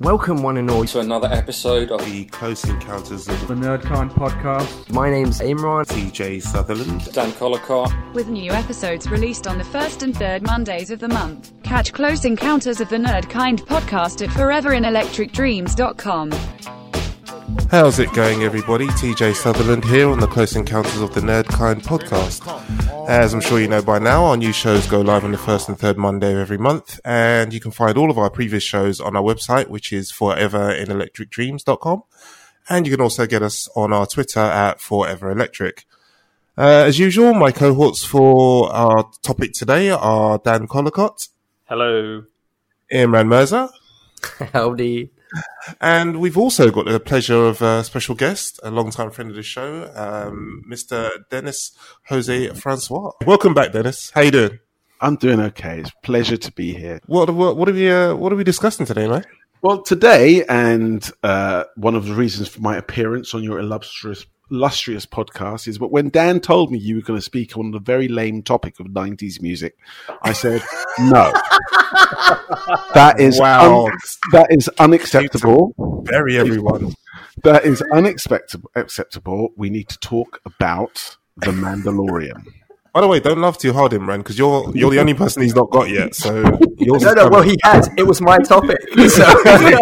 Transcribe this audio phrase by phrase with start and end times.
[0.00, 4.90] Welcome, one and all, to another episode of the Close Encounters of the Nerdkind podcast.
[4.90, 5.84] My name's Imran.
[5.84, 7.12] TJ Sutherland.
[7.12, 7.92] Dan Collicott.
[8.14, 11.52] With new episodes released on the first and third Mondays of the month.
[11.64, 16.79] Catch Close Encounters of the Nerdkind podcast at foreverinelectricdreams.com.
[17.70, 18.86] How's it going, everybody?
[18.88, 22.46] TJ Sutherland here on the Close Encounters of the Nerdkind podcast.
[23.08, 25.68] As I'm sure you know by now, our new shows go live on the first
[25.68, 29.00] and third Monday of every month, and you can find all of our previous shows
[29.00, 32.02] on our website, which is foreverinelectricdreams.com.
[32.68, 35.86] And you can also get us on our Twitter at Forever Electric.
[36.58, 41.28] Uh, as usual, my cohorts for our topic today are Dan Collicott.
[41.66, 42.24] Hello.
[42.92, 43.70] Imran Mirza.
[44.52, 45.10] Howdy.
[45.80, 49.42] And we've also got the pleasure of a special guest, a long-time friend of the
[49.42, 51.10] show, um, Mr.
[51.30, 51.72] Dennis
[52.08, 53.12] Jose Francois.
[53.26, 54.10] Welcome back, Dennis.
[54.10, 54.58] How you doing?
[55.00, 55.80] I'm doing okay.
[55.80, 57.00] It's a pleasure to be here.
[57.06, 59.24] What what, what are we uh, what are we discussing today, mate?
[59.62, 65.06] Well, today, and uh, one of the reasons for my appearance on your illustrious illustrious
[65.06, 68.08] podcast is but when Dan told me you were going to speak on the very
[68.08, 69.76] lame topic of 90s music,
[70.22, 70.62] I said,
[70.98, 71.32] no.
[72.94, 73.86] that is wow.
[73.86, 73.98] Un-
[74.32, 75.74] that is unacceptable.
[76.04, 76.94] Bury everyone.
[77.42, 78.70] That is unacceptable.
[78.74, 79.50] Acceptable.
[79.56, 82.44] We need to talk about the Mandalorian.
[82.92, 85.54] By the way, don't laugh too hard, Imran, because you're you're the only person he's
[85.54, 86.14] not got yet.
[86.14, 86.42] So
[86.78, 87.28] yours no, no.
[87.28, 87.88] Well, he has.
[87.96, 88.78] It was my topic.
[89.10, 89.80] So I,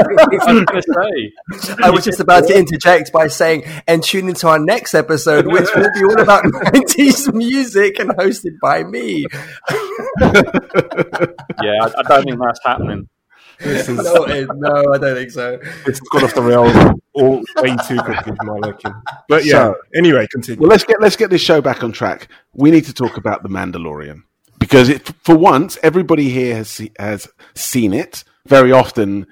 [1.82, 5.68] I was just about to interject by saying, and tune into our next episode, which
[5.74, 9.26] will be all about 90s music and hosted by me.
[10.20, 10.28] yeah,
[11.82, 13.08] I, I don't think that's happening.
[13.60, 15.58] This is, no, it- no, I don't think so.
[15.84, 16.74] this has gone off the rails
[17.14, 18.92] all way too quickly for my liking.
[19.28, 19.52] But yeah.
[19.72, 20.60] So- anyway, continue.
[20.60, 22.28] Well, let's get let's get this show back on track.
[22.54, 24.22] We need to talk about the Mandalorian
[24.58, 28.24] because it, for once, everybody here has has seen it.
[28.46, 29.26] Very often,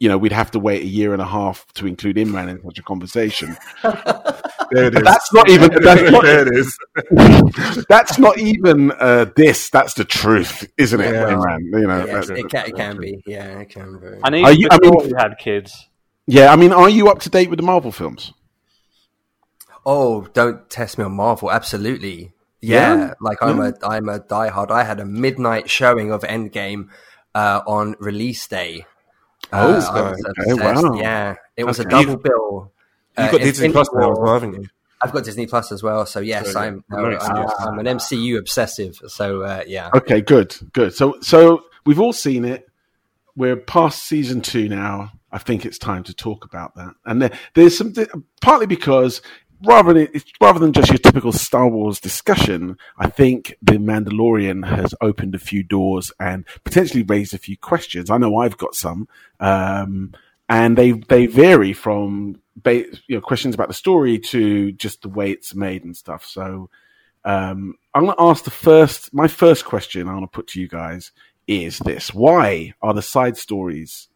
[0.00, 2.60] you know, we'd have to wait a year and a half to include Imran in
[2.64, 3.56] such a conversation.
[3.82, 5.02] there it is.
[5.02, 6.78] That's not even that's not, there it is.
[7.88, 9.70] that's not even uh, this.
[9.70, 11.24] That's the truth, isn't it, Yeah.
[11.34, 11.60] Imran?
[11.80, 13.22] You know, Yes, that- it, can, it can be.
[13.26, 14.06] Yeah, it can be.
[14.24, 15.88] And even Are you- I mean- we had kids.
[16.26, 16.50] yeah.
[16.52, 18.32] I mean, are you up to date with the Marvel films?
[19.86, 21.50] Oh, don't test me on Marvel.
[21.50, 22.32] Absolutely.
[22.62, 23.14] Yeah, Yeah?
[23.20, 24.70] like I'm a I'm a diehard.
[24.70, 26.88] I had a midnight showing of Endgame
[27.34, 28.84] uh, on release day.
[29.52, 30.94] Oh, Uh, okay, wow.
[30.94, 31.86] Yeah, it was Okay.
[31.88, 32.72] a double bill.
[33.18, 34.66] You've Uh, got Disney Plus now as well, haven't you?
[35.02, 36.04] I've got Disney Plus as well.
[36.06, 37.46] So yes, So, I'm I'm uh.
[37.58, 39.00] I'm an MCU obsessive.
[39.08, 39.90] So uh, yeah.
[39.94, 40.94] Okay, good, good.
[40.94, 42.68] So, so we've all seen it.
[43.36, 45.12] We're past season two now.
[45.32, 46.92] I think it's time to talk about that.
[47.06, 47.94] And there, there's some
[48.42, 49.22] partly because
[49.62, 50.08] rather than
[50.40, 55.38] rather than just your typical Star Wars discussion, I think the Mandalorian has opened a
[55.38, 58.10] few doors and potentially raised a few questions.
[58.10, 60.12] I know I've got some, um,
[60.48, 65.08] and they they vary from ba- you know questions about the story to just the
[65.08, 66.24] way it's made and stuff.
[66.24, 66.70] So.
[67.22, 70.60] Um, I'm going to ask the first, my first question I want to put to
[70.60, 71.12] you guys
[71.46, 72.14] is this.
[72.14, 74.08] Why are the side stories,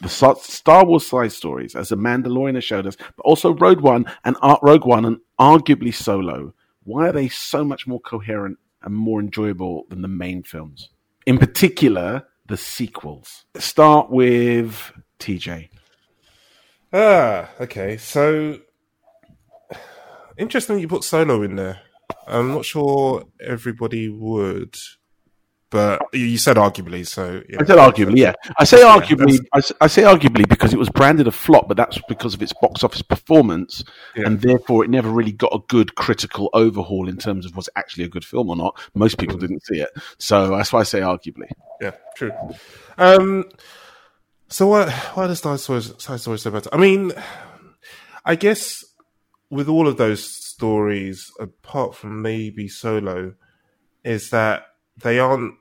[0.00, 4.36] the Star Wars side stories, as the Mandalorian showed us, but also Rogue One and
[4.40, 9.20] Ar- Rogue One and arguably Solo, why are they so much more coherent and more
[9.20, 10.90] enjoyable than the main films?
[11.26, 13.44] In particular, the sequels.
[13.56, 15.68] Start with TJ.
[16.92, 17.96] Ah, okay.
[17.96, 18.58] So
[20.36, 21.80] interesting you put Solo in there.
[22.26, 24.74] I'm not sure everybody would,
[25.70, 27.58] but you- said arguably, so yeah.
[27.60, 28.32] I said arguably, yeah.
[28.58, 29.38] I say Yeah, arguably.
[29.52, 32.52] I, I say arguably because it was branded a flop, but that's because of its
[32.52, 33.84] box office performance,
[34.16, 34.26] Yeah.
[34.26, 37.74] and therefore it never really got a good critical overhaul in terms of was it
[37.76, 38.78] actually a good film or not.
[38.94, 39.40] Most people Mm.
[39.40, 41.50] didn't see it, so that's why I say arguably.
[41.80, 42.32] Yeah, true.
[42.98, 43.44] Um,
[44.48, 44.90] so what?
[45.14, 46.70] Why does side stories side stories so better?
[46.72, 47.12] I mean,
[48.24, 48.84] I guess
[49.50, 53.34] with all of those stories, apart from maybe Solo,
[54.04, 54.64] is that
[55.02, 55.54] they aren't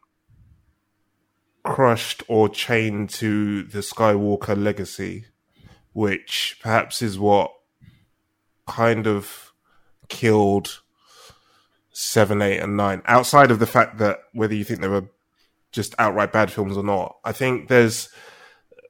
[1.63, 5.25] crushed or chained to the Skywalker legacy,
[5.93, 7.51] which perhaps is what
[8.67, 9.51] kind of
[10.07, 10.81] killed
[11.91, 13.01] seven, eight, and nine.
[13.05, 15.09] Outside of the fact that whether you think they were
[15.71, 18.09] just outright bad films or not, I think there's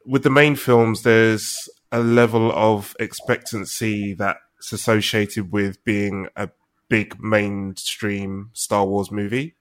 [0.06, 6.50] with the main films there's a level of expectancy that's associated with being a
[6.88, 9.56] big mainstream Star Wars movie.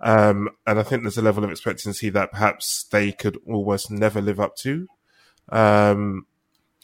[0.00, 4.20] Um, and I think there's a level of expectancy that perhaps they could almost never
[4.20, 4.86] live up to.
[5.50, 6.26] Um,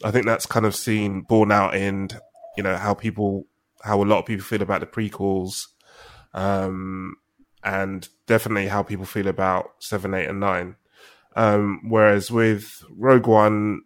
[0.03, 2.09] I think that's kind of seen borne out in,
[2.57, 3.45] you know, how people,
[3.83, 5.67] how a lot of people feel about the prequels,
[6.33, 7.15] um,
[7.63, 10.75] and definitely how people feel about seven, eight, and nine.
[11.35, 13.83] Um, whereas with Rogue One,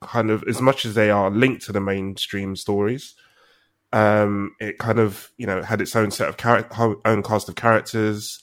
[0.00, 3.14] kind of as much as they are linked to the mainstream stories.
[3.92, 8.42] Um, it kind of you know had its own set of own cast of characters.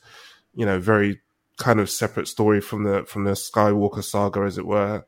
[0.54, 1.22] You know, very
[1.58, 5.06] kind of separate story from the from the Skywalker saga, as it were.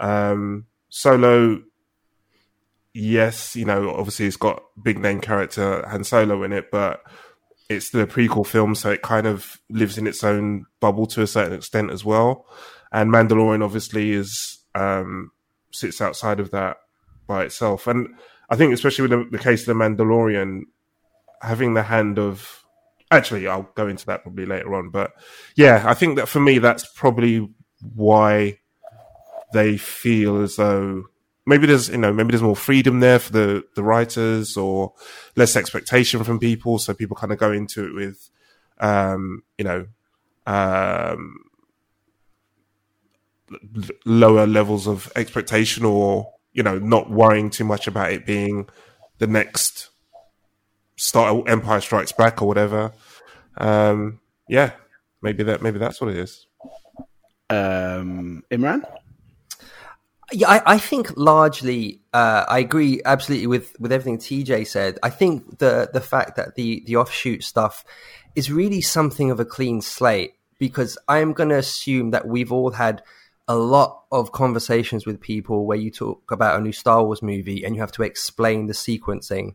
[0.00, 1.62] Um, Solo,
[2.92, 7.02] yes, you know, obviously it's got big name character Han Solo in it, but
[7.68, 11.26] it's the prequel film, so it kind of lives in its own bubble to a
[11.26, 12.46] certain extent as well.
[12.92, 15.32] And Mandalorian obviously is um,
[15.72, 16.78] sits outside of that
[17.26, 17.86] by itself.
[17.86, 18.14] And
[18.48, 20.62] I think, especially with the, the case of the Mandalorian,
[21.42, 22.64] having the hand of
[23.10, 24.90] actually, I'll go into that probably later on.
[24.90, 25.12] But
[25.56, 27.48] yeah, I think that for me, that's probably
[27.94, 28.58] why
[29.52, 31.04] they feel as though
[31.46, 34.92] maybe there's you know maybe there's more freedom there for the the writers or
[35.36, 38.28] less expectation from people so people kind of go into it with
[38.80, 39.86] um you know
[40.46, 41.38] um
[44.04, 48.68] lower levels of expectation or you know not worrying too much about it being
[49.18, 49.90] the next
[50.96, 52.92] Star Empire Strikes Back or whatever
[53.58, 54.72] um yeah
[55.22, 56.46] maybe that maybe that's what it is
[57.48, 58.82] Um, Imran?
[60.32, 64.98] Yeah, I, I think largely uh, I agree absolutely with, with everything TJ said.
[65.02, 67.84] I think the the fact that the the offshoot stuff
[68.34, 72.72] is really something of a clean slate because I'm going to assume that we've all
[72.72, 73.02] had
[73.48, 77.64] a lot of conversations with people where you talk about a new Star Wars movie
[77.64, 79.54] and you have to explain the sequencing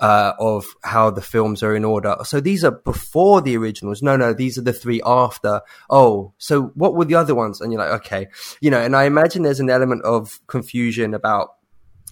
[0.00, 2.16] uh, of how the films are in order.
[2.24, 4.02] So these are before the originals.
[4.02, 5.60] No, no, these are the three after.
[5.90, 7.60] Oh, so what were the other ones?
[7.60, 8.28] And you're like, okay,
[8.60, 11.50] you know, and I imagine there's an element of confusion about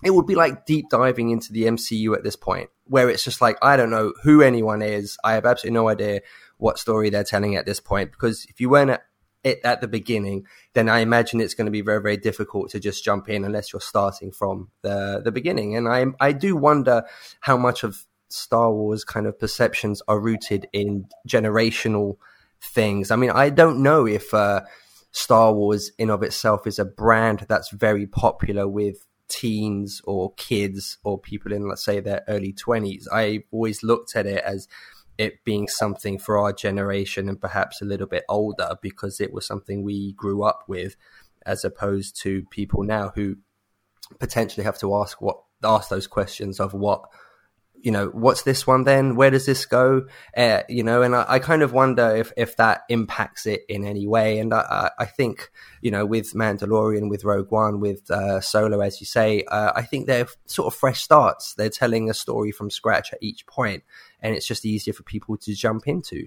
[0.04, 3.40] it would be like deep diving into the MCU at this point, where it's just
[3.40, 5.16] like, I don't know who anyone is.
[5.24, 6.20] I have absolutely no idea
[6.58, 8.10] what story they're telling at this point.
[8.10, 9.00] Because if you weren't
[9.44, 12.80] it at the beginning, then I imagine it's going to be very, very difficult to
[12.80, 15.76] just jump in unless you're starting from the the beginning.
[15.76, 17.04] And I I do wonder
[17.40, 22.16] how much of Star Wars kind of perceptions are rooted in generational
[22.60, 23.10] things.
[23.10, 24.62] I mean, I don't know if uh,
[25.12, 30.98] Star Wars in of itself is a brand that's very popular with teens or kids
[31.02, 33.04] or people in let's say their early 20s.
[33.12, 34.68] I always looked at it as
[35.18, 39.46] it being something for our generation and perhaps a little bit older because it was
[39.46, 40.96] something we grew up with
[41.44, 43.36] as opposed to people now who
[44.18, 47.02] potentially have to ask what ask those questions of what
[47.82, 49.16] you know what's this one then?
[49.16, 50.06] Where does this go?
[50.36, 53.84] Uh, you know and I, I, kind of wonder if if that impacts it in
[53.84, 54.38] any way.
[54.38, 55.50] And i, I think
[55.82, 59.82] you know with mandalorian with rogue one with uh, solo as you say uh, i
[59.82, 61.54] think they're sort of fresh starts.
[61.54, 63.84] They're telling a story from scratch at each point
[64.26, 66.26] and it's just easier for people to jump into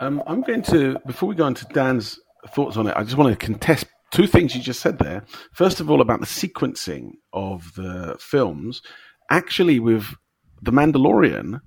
[0.00, 2.18] um, i'm going to before we go into dan's
[2.48, 5.80] thoughts on it i just want to contest two things you just said there first
[5.80, 8.82] of all about the sequencing of the films
[9.30, 10.14] actually with
[10.62, 11.60] the Mandalorian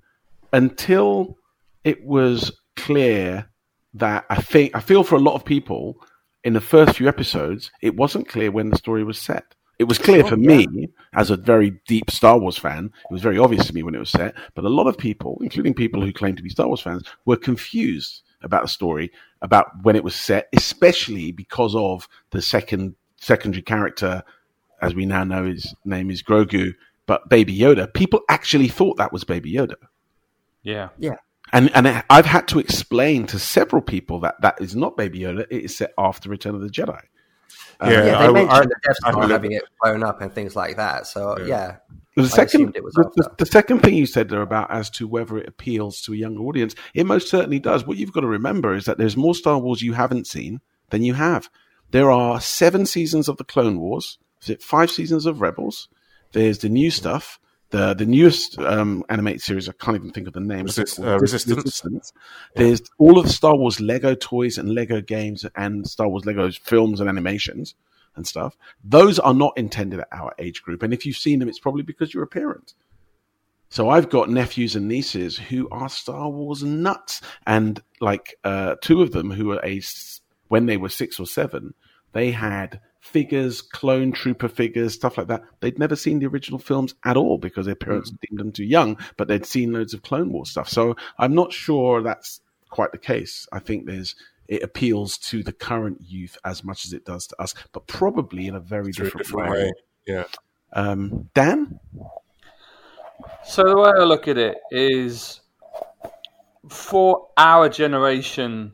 [0.52, 1.38] until
[1.84, 3.48] it was clear
[3.94, 5.96] that I think I feel for a lot of people
[6.44, 9.54] in the first few episodes, it wasn't clear when the story was set.
[9.78, 12.86] It was clear for me as a very deep Star Wars fan.
[12.86, 15.38] It was very obvious to me when it was set, but a lot of people,
[15.40, 19.10] including people who claim to be Star Wars fans, were confused about the story,
[19.42, 24.22] about when it was set, especially because of the second secondary character,
[24.82, 26.74] as we now know his name is Grogu,
[27.06, 29.76] but Baby Yoda, people actually thought that was Baby Yoda.
[30.62, 30.88] Yeah.
[30.98, 31.16] Yeah.
[31.52, 35.46] And and I've had to explain to several people that that is not Baby Yoda.
[35.50, 37.00] It is set after Return of the Jedi.
[37.80, 40.20] Um, yeah, yeah, they I- mentioned I- the Death Star believe- having it blown up
[40.20, 41.06] and things like that.
[41.06, 41.76] So yeah,
[42.16, 44.90] The second, assumed it was the, the, the second thing you said there about as
[44.90, 47.86] to whether it appeals to a younger audience, it most certainly does.
[47.86, 51.02] What you've got to remember is that there's more Star Wars you haven't seen than
[51.02, 51.48] you have.
[51.90, 54.18] There are seven seasons of the Clone Wars.
[54.42, 55.88] Is it five seasons of Rebels?
[56.32, 56.96] There's the new mm-hmm.
[56.96, 57.38] stuff.
[57.70, 60.64] The the newest um, animated series, I can't even think of the name.
[60.64, 61.56] Resist- uh, Resistance.
[61.56, 62.12] Resistance.
[62.54, 66.50] There's all of the Star Wars Lego toys and Lego games and Star Wars Lego
[66.50, 67.74] films and animations
[68.16, 68.56] and stuff.
[68.82, 70.82] Those are not intended at our age group.
[70.82, 72.74] And if you've seen them, it's probably because you're a parent.
[73.70, 79.02] So I've got nephews and nieces who are Star Wars nuts, and like uh, two
[79.02, 79.82] of them who were a
[80.48, 81.74] when they were six or seven,
[82.12, 85.42] they had figures, clone trooper figures, stuff like that.
[85.60, 88.98] They'd never seen the original films at all because their parents deemed them too young,
[89.16, 90.68] but they'd seen loads of Clone Wars stuff.
[90.68, 93.46] So I'm not sure that's quite the case.
[93.52, 94.14] I think there's
[94.46, 98.46] it appeals to the current youth as much as it does to us, but probably
[98.46, 99.64] in a very Through a different, different way.
[99.64, 99.72] way.
[100.06, 100.24] Yeah.
[100.72, 101.80] Um, Dan,
[103.44, 105.40] So the way I look at it is,
[106.68, 108.72] for our generation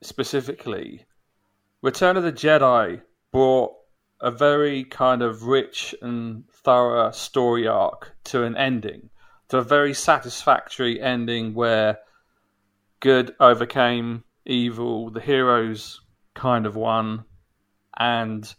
[0.00, 1.04] specifically,
[1.82, 3.00] Return of the Jedi
[3.32, 3.72] brought
[4.20, 9.10] a very kind of rich and thorough story arc to an ending,
[9.48, 11.98] to a very satisfactory ending where
[13.00, 16.00] good overcame evil, the heroes
[16.34, 17.24] kind of won,
[17.98, 18.54] and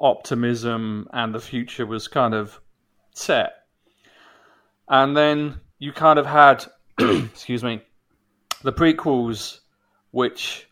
[0.00, 2.60] optimism and the future was kind of
[3.14, 3.52] set.
[4.88, 6.64] And then you kind of had,
[6.98, 7.82] excuse me,
[8.62, 9.60] the prequels,
[10.10, 10.66] which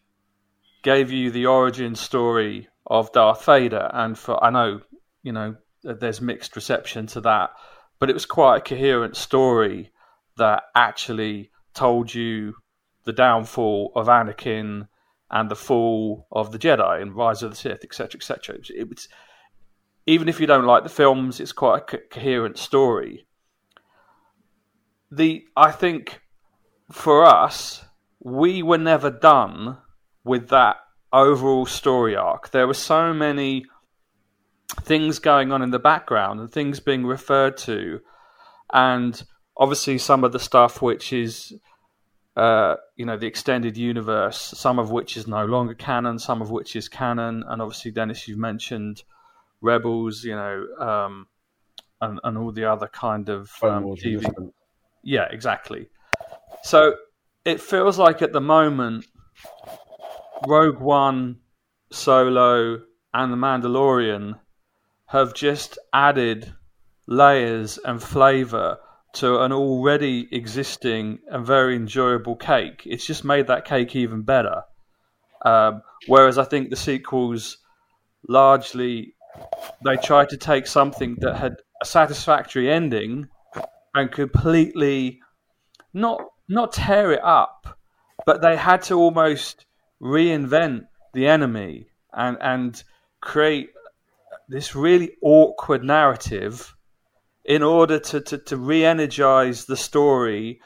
[0.88, 3.90] gave you the origin story of Darth Vader.
[3.92, 4.80] And for I know,
[5.22, 7.50] you know, there's mixed reception to that,
[7.98, 9.92] but it was quite a coherent story
[10.38, 12.54] that actually told you
[13.04, 14.88] the downfall of Anakin
[15.30, 18.56] and the fall of the Jedi and Rise of the Sith, etc., etc.
[18.74, 19.10] It was
[20.06, 23.26] even if you don't like the films, it's quite a co- coherent story.
[25.10, 26.22] The I think
[26.90, 27.84] for us,
[28.20, 29.76] we were never done
[30.28, 30.76] with that
[31.12, 32.50] overall story arc.
[32.50, 33.64] There were so many
[34.82, 38.00] things going on in the background and things being referred to,
[38.72, 39.20] and
[39.56, 41.54] obviously some of the stuff which is
[42.36, 46.50] uh, you know the extended universe, some of which is no longer canon, some of
[46.50, 49.02] which is canon, and obviously Dennis, you've mentioned
[49.60, 51.26] Rebels, you know, um,
[52.00, 54.52] and, and all the other kind of um, TV.
[55.02, 55.88] Yeah, exactly.
[56.62, 56.94] So
[57.44, 59.06] it feels like at the moment,
[60.46, 61.38] Rogue One,
[61.90, 62.80] Solo,
[63.12, 64.38] and The Mandalorian
[65.06, 66.52] have just added
[67.06, 68.78] layers and flavor
[69.14, 72.82] to an already existing and very enjoyable cake.
[72.84, 74.62] It's just made that cake even better.
[75.44, 77.58] Um, whereas I think the sequels
[78.28, 79.14] largely
[79.84, 83.28] they tried to take something that had a satisfactory ending
[83.94, 85.20] and completely
[85.94, 87.78] not not tear it up,
[88.26, 89.64] but they had to almost
[90.00, 92.82] reinvent the enemy and and
[93.20, 93.70] create
[94.48, 96.74] this really awkward narrative
[97.44, 100.60] in order to, to, to re-energize the story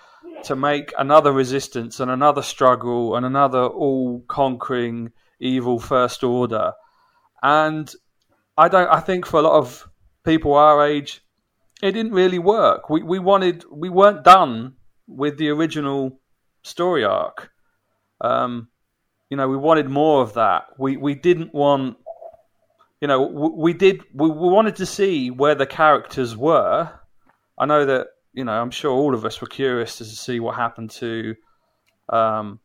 [0.44, 5.10] to make another resistance and another struggle and another all-conquering
[5.40, 6.72] evil first order
[7.42, 7.92] and
[8.56, 8.88] I don't.
[8.88, 9.88] I think for a lot of
[10.24, 11.22] people our age,
[11.82, 12.88] it didn't really work.
[12.90, 14.74] We we wanted we weren't done
[15.06, 16.20] with the original
[16.62, 17.50] story arc.
[18.20, 18.68] Um,
[19.32, 20.66] you know, we wanted more of that.
[20.76, 21.96] We we didn't want.
[23.00, 24.02] You know, we, we did.
[24.12, 26.92] We, we wanted to see where the characters were.
[27.56, 28.08] I know that.
[28.34, 31.34] You know, I'm sure all of us were curious to see what happened to
[32.10, 32.60] um,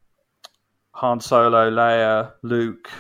[0.92, 2.92] Han Solo, Leia, Luke.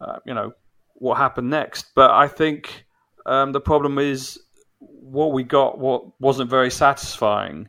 [0.00, 0.52] Uh, you know,
[0.94, 1.92] what happened next.
[1.94, 2.84] But I think
[3.26, 4.40] um, the problem is
[4.80, 7.68] what we got what wasn't very satisfying,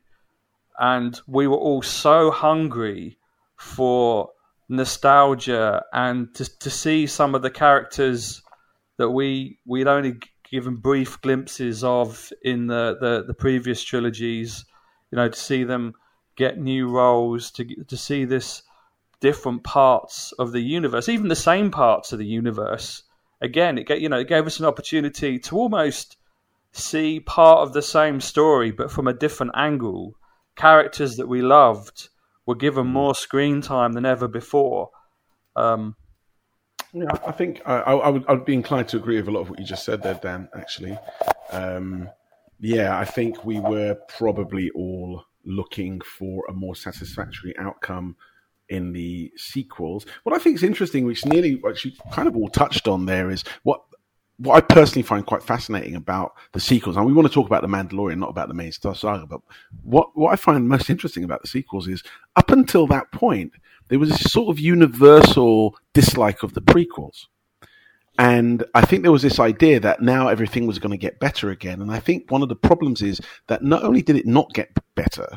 [0.80, 3.20] and we were all so hungry
[3.58, 4.32] for
[4.70, 8.42] nostalgia and to to see some of the characters
[8.98, 10.20] that we we'd only
[10.50, 14.66] given brief glimpses of in the, the, the previous trilogies.
[15.12, 15.94] You know, to see them
[16.36, 18.64] get new roles, to to see this
[19.20, 23.04] different parts of the universe, even the same parts of the universe,
[23.42, 26.18] again, it get, you know it gave us an opportunity to almost
[26.72, 30.16] see part of the same story, but from a different angle.
[30.56, 32.10] Characters that we loved
[32.48, 34.90] were given more screen time than ever before.
[35.56, 35.96] Um,
[36.94, 39.50] yeah, I think I, I, would I'd be inclined to agree with a lot of
[39.50, 40.50] what you just said there, Dan.
[40.56, 40.98] Actually,
[41.52, 42.10] um,
[42.60, 48.16] yeah, I think we were probably all looking for a more satisfactory outcome
[48.70, 50.06] in the sequels.
[50.24, 53.44] What I think is interesting, which nearly actually kind of all touched on there, is
[53.64, 53.82] what
[54.40, 57.64] what I personally find quite fascinating about the sequels, and we want to talk about
[57.64, 59.42] the Mandalorian, not about the main Star Saga, but
[59.84, 62.04] what what I find most interesting about the sequels is
[62.36, 63.54] up until that point,
[63.90, 67.26] there was this sort of universal dislike of the prequels.
[68.20, 71.52] And I think there was this idea that now everything was going to get better
[71.52, 71.82] again.
[71.82, 74.72] And I think one of the problems is that not only did it not get
[74.96, 75.28] better,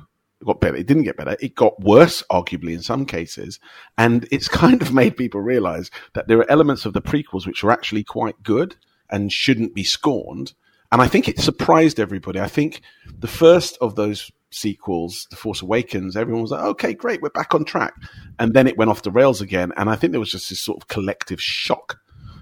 [0.40, 0.76] it got better.
[0.76, 1.36] It didn't get better.
[1.40, 3.60] It got worse, arguably, in some cases.
[3.98, 7.62] And it's kind of made people realize that there are elements of the prequels which
[7.62, 8.76] are actually quite good
[9.10, 10.52] and shouldn't be scorned.
[10.92, 12.40] And I think it surprised everybody.
[12.40, 12.80] I think
[13.18, 17.54] the first of those sequels, The Force Awakens, everyone was like, okay, great, we're back
[17.54, 17.94] on track.
[18.38, 19.72] And then it went off the rails again.
[19.76, 21.98] And I think there was just this sort of collective shock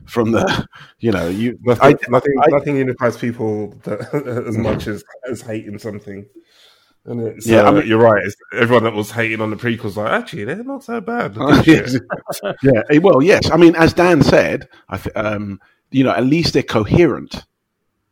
[0.06, 0.66] from the,
[0.98, 1.58] you know, you.
[1.62, 4.00] Nothing, I, nothing, I, nothing unifies people that,
[4.48, 6.26] as much as, as hating something.
[7.04, 8.22] And it's, yeah, uh, I mean, you're right.
[8.24, 11.36] It's, everyone that was hating on the prequels, like actually, they're not so bad.
[11.66, 13.50] yeah, eh, well, yes.
[13.50, 15.58] I mean, as Dan said, I th- um,
[15.90, 17.44] you know, at least they're coherent.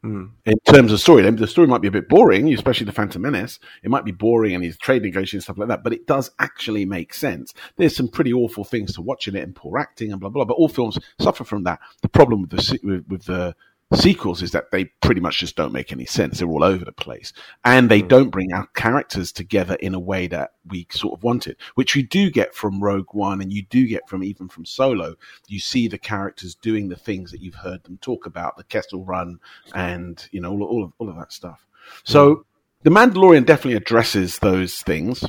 [0.02, 0.26] Hmm.
[0.44, 1.28] in terms of story.
[1.28, 3.58] The story might be a bit boring, especially the Phantom Menace.
[3.82, 6.84] It might be boring and his trade negotiations stuff like that, but it does actually
[6.84, 7.54] make sense.
[7.76, 10.44] There's some pretty awful things to watch in it and poor acting and blah blah.
[10.44, 11.80] But all films suffer from that.
[12.02, 13.56] The problem with the with, with the
[13.94, 16.38] sequels is that they pretty much just don't make any sense.
[16.38, 17.32] They're all over the place,
[17.64, 18.08] and they hmm.
[18.08, 22.02] don't bring our characters together in a way that we sort of wanted, which you
[22.02, 25.14] do get from Rogue One, and you do get from even from Solo.
[25.46, 29.04] You see the characters doing the things that you've heard them talk about, the Kessel
[29.04, 29.38] Run,
[29.74, 31.66] and you know all, all of all of that stuff.
[32.04, 32.42] So hmm.
[32.82, 35.24] the Mandalorian definitely addresses those things.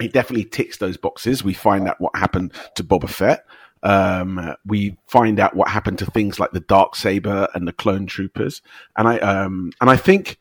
[0.00, 1.44] It definitely ticks those boxes.
[1.44, 3.44] We find out what happened to Boba Fett.
[3.82, 8.06] Um, we find out what happened to things like the dark saber and the clone
[8.06, 8.62] troopers,
[8.96, 10.38] and I um, and I think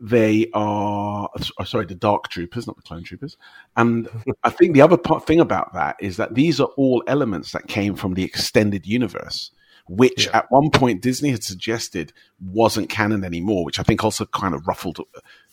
[0.00, 1.28] they are
[1.58, 3.36] oh, sorry the dark troopers, not the clone troopers.
[3.76, 4.08] And
[4.44, 7.68] I think the other part, thing about that is that these are all elements that
[7.68, 9.50] came from the extended universe,
[9.86, 14.54] which at one point Disney had suggested wasn't canon anymore, which I think also kind
[14.54, 15.00] of ruffled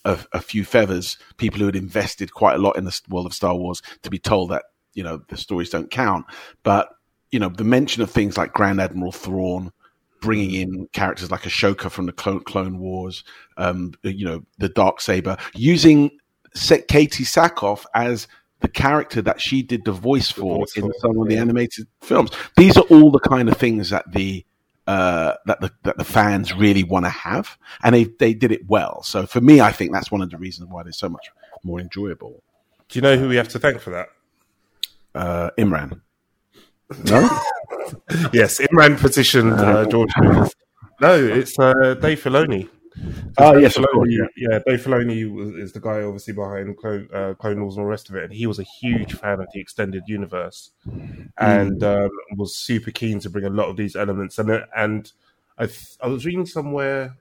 [0.05, 1.17] a, a few feathers.
[1.35, 4.19] People who had invested quite a lot in the world of Star Wars to be
[4.19, 4.63] told that
[4.93, 6.25] you know the stories don't count,
[6.63, 6.89] but
[7.31, 9.71] you know, the mention of things like Grand Admiral Thrawn,
[10.21, 13.23] bringing in characters like Ahsoka from the Clone, Clone Wars,
[13.57, 16.11] um, you know, the Dark Saber, using
[16.55, 18.27] Katee Sackhoff as
[18.59, 21.87] the character that she did the voice for voice in for, some of the animated
[22.01, 22.31] films.
[22.55, 24.43] These are all the kind of things that the
[24.87, 28.67] uh, that the that the fans really want to have, and they they did it
[28.67, 29.03] well.
[29.03, 31.29] So for me, I think that's one of the reasons why they're so much
[31.63, 32.41] more enjoyable.
[32.89, 34.07] Do you know who we have to thank for that?
[35.13, 36.01] Uh, Imran,
[37.05, 37.29] no,
[38.33, 40.53] Yes, Imran petitioned uh, George Lucas.
[41.01, 42.69] No, it's uh, Dave Filoni.
[43.37, 44.59] Oh, Dave yes, of course, Filoni- yeah.
[44.65, 47.91] Dave Filoni was, is the guy obviously behind Clone, uh, Clone Wars and all the
[47.91, 50.71] rest of it, and he was a huge fan of the extended universe,
[51.37, 54.39] and um, was super keen to bring a lot of these elements.
[54.39, 55.11] And and
[55.57, 57.17] I th- I was reading somewhere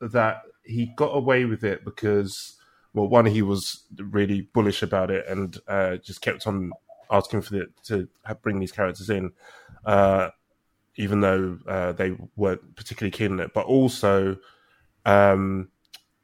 [0.00, 2.54] that he got away with it because
[2.94, 6.72] well, one he was really bullish about it and uh, just kept on
[7.10, 8.08] asking for it to
[8.42, 9.32] bring these characters in.
[9.84, 10.30] Uh,
[10.96, 14.36] even though uh, they weren't particularly keen on it, but also
[15.06, 15.68] um,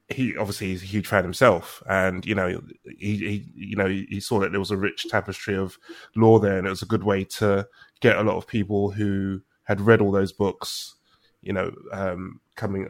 [0.08, 2.60] he obviously he's a huge fan himself, and you know
[2.98, 5.78] he, he you know he saw that there was a rich tapestry of
[6.14, 7.66] lore there, and it was a good way to
[8.00, 10.94] get a lot of people who had read all those books,
[11.40, 12.86] you know, um, coming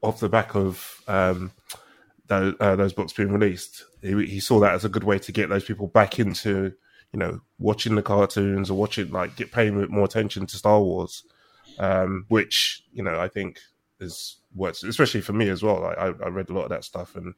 [0.00, 1.50] off the back of um,
[2.28, 3.84] those, uh, those books being released.
[4.00, 6.74] He, he saw that as a good way to get those people back into
[7.14, 11.22] you know watching the cartoons or watching like get paying more attention to Star Wars,
[11.78, 13.60] um, which you know I think
[14.00, 15.80] is works especially for me as well.
[15.80, 17.34] Like, I, I read a lot of that stuff and.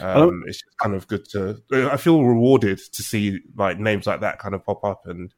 [0.00, 1.60] Um, it's just kind of good to.
[1.72, 5.34] I feel rewarded to see like names like that kind of pop up and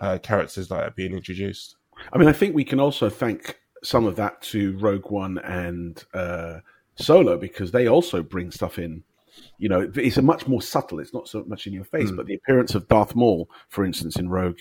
[0.00, 1.76] uh, characters like that being introduced.
[2.12, 6.02] I mean, I think we can also thank some of that to Rogue One and
[6.12, 6.58] uh,
[6.96, 9.04] Solo because they also bring stuff in.
[9.58, 11.00] You know, it's a much more subtle.
[11.00, 12.16] It's not so much in your face, Mm.
[12.16, 14.58] but the appearance of Darth Maul, for instance, in Rogue,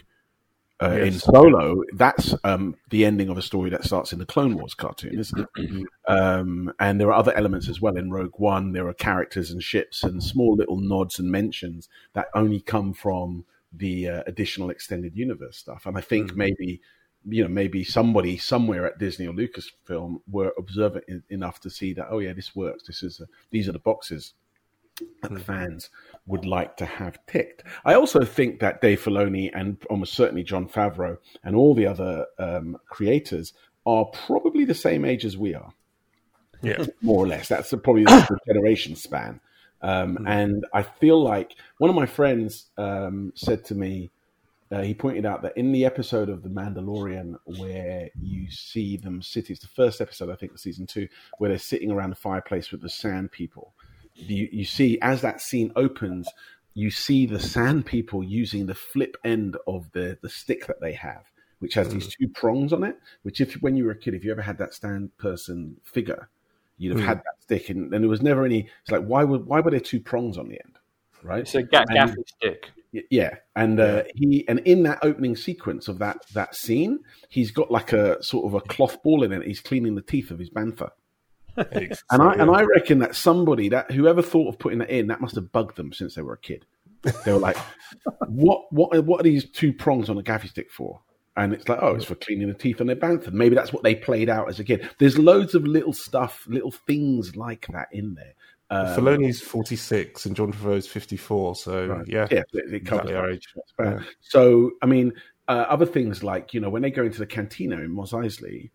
[0.81, 4.55] uh, in Solo, that's um, the ending of a story that starts in the Clone
[4.57, 5.87] Wars cartoon, isn't it?
[6.07, 8.73] um, and there are other elements as well in Rogue One.
[8.73, 13.45] There are characters and ships and small little nods and mentions that only come from
[13.71, 15.85] the uh, additional extended universe stuff.
[15.85, 16.81] And I think maybe
[17.27, 21.93] you know maybe somebody somewhere at Disney or Lucasfilm were observant en- enough to see
[21.93, 22.83] that oh yeah this works.
[22.85, 24.33] This is a, these are the boxes
[25.21, 25.89] that the fans
[26.25, 27.63] would like to have ticked.
[27.83, 32.25] I also think that Dave Filoni and almost certainly Jon Favreau and all the other
[32.39, 33.53] um, creators
[33.85, 35.73] are probably the same age as we are
[36.61, 37.47] Yeah, more or less.
[37.47, 39.39] That's probably the generation span.
[39.81, 44.11] Um, And I feel like one of my friends um, said to me,
[44.71, 49.21] uh, he pointed out that in the episode of The Mandalorian where you see them
[49.21, 52.15] sit, it's the first episode, I think, of season two, where they're sitting around the
[52.15, 53.75] fireplace with the sand people.
[54.15, 56.29] You, you see, as that scene opens,
[56.73, 60.93] you see the sand people using the flip end of the, the stick that they
[60.93, 61.23] have,
[61.59, 62.97] which has these two prongs on it.
[63.23, 66.29] Which, if when you were a kid, if you ever had that stand person figure,
[66.77, 68.69] you'd have had that stick, and, and there was never any.
[68.81, 70.77] It's like why would why were there two prongs on the end,
[71.23, 71.39] right?
[71.39, 72.71] It's a ga- gaffi stick.
[73.09, 76.99] Yeah, and uh, he and in that opening sequence of that that scene,
[77.29, 79.45] he's got like a sort of a cloth ball in it.
[79.45, 80.91] He's cleaning the teeth of his bantha,
[81.57, 85.21] and I and I reckon that somebody that whoever thought of putting that in that
[85.21, 86.65] must have bugged them since they were a kid.
[87.23, 87.57] They were like,
[88.27, 91.01] "What what what are these two prongs on a gaffi stick for?"
[91.37, 93.83] And it's like, "Oh, it's for cleaning the teeth on their bantha." Maybe that's what
[93.83, 94.89] they played out as a kid.
[94.99, 98.33] There's loads of little stuff, little things like that in there.
[98.71, 101.55] Um, Filoni's forty six and Jon Favreau's fifty four.
[101.55, 102.07] So Right.
[102.07, 103.47] yeah, yeah, it, it covers exactly our age.
[103.77, 104.05] Bad.
[104.21, 105.13] So, I mean,
[105.47, 108.71] uh, other things like you know when they go into the cantina in Mos Eisley,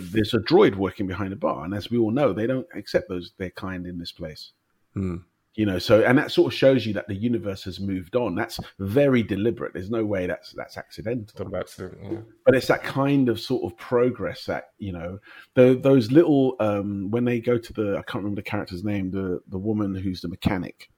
[0.00, 3.08] there's a droid working behind a bar, and as we all know, they don't accept
[3.08, 4.52] those their kind in this place.
[4.94, 5.16] Hmm.
[5.56, 8.34] You know, so and that sort of shows you that the universe has moved on.
[8.34, 9.72] That's very deliberate.
[9.72, 11.56] There's no way that's that's accidental.
[11.56, 12.18] Accident, yeah.
[12.44, 15.20] but it's that kind of sort of progress that you know
[15.54, 19.12] the, those little um, when they go to the I can't remember the character's name
[19.12, 20.90] the the woman who's the mechanic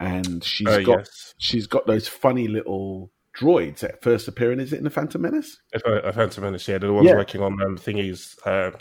[0.00, 1.34] and she's Uh, got yes.
[1.38, 5.20] she's got those funny little droids that first appear in is it in the Phantom
[5.20, 7.16] Menace If I, I Phantom Menace, yeah, the ones Yeah.
[7.16, 8.76] working on um, thingies, uh,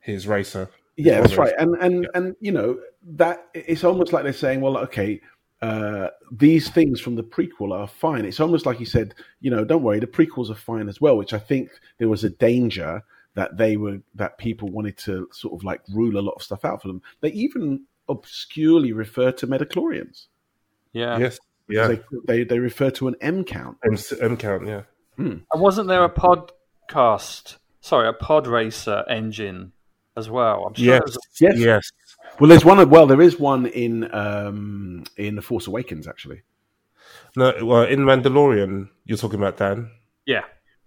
[0.00, 0.68] his racer.
[0.96, 4.76] yeah that's right and and and you know that it's almost like they're saying well
[4.78, 5.20] okay
[5.62, 8.24] uh, these things from the prequel are fine.
[8.24, 11.18] It's almost like he said, you know, don't worry, the prequels are fine as well.
[11.18, 13.02] Which I think there was a danger
[13.34, 16.64] that they were that people wanted to sort of like rule a lot of stuff
[16.64, 17.02] out for them.
[17.20, 20.28] They even obscurely refer to midi-chlorians.
[20.94, 21.18] Yeah.
[21.18, 21.38] Yes,
[21.70, 21.86] yeah.
[21.88, 23.78] They, they they refer to an M count.
[23.84, 24.82] M, M count, yeah.
[25.18, 27.56] And wasn't there a podcast?
[27.80, 29.72] Sorry, a pod racer engine
[30.16, 30.64] as well.
[30.66, 31.58] I'm sure Yes, was a- Yes.
[31.58, 31.92] yes.
[32.38, 32.88] Well, there's one.
[32.90, 36.42] Well, there is one in um, in the Force Awakens actually.
[37.36, 39.90] No, well, in Mandalorian, you're talking about Dan.
[40.26, 40.42] yeah.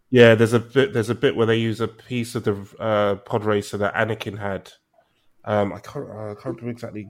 [0.10, 0.94] Yeah, there's a bit.
[0.94, 4.38] There's a bit where they use a piece of the uh, pod racer that Anakin
[4.38, 4.72] had.
[5.44, 6.08] Um, I can't.
[6.08, 7.08] Uh, I can't remember exactly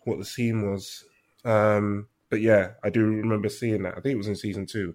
[0.00, 1.04] what the scene was.
[1.44, 3.96] Um, but yeah, I do remember seeing that.
[3.96, 4.94] I think it was in season two.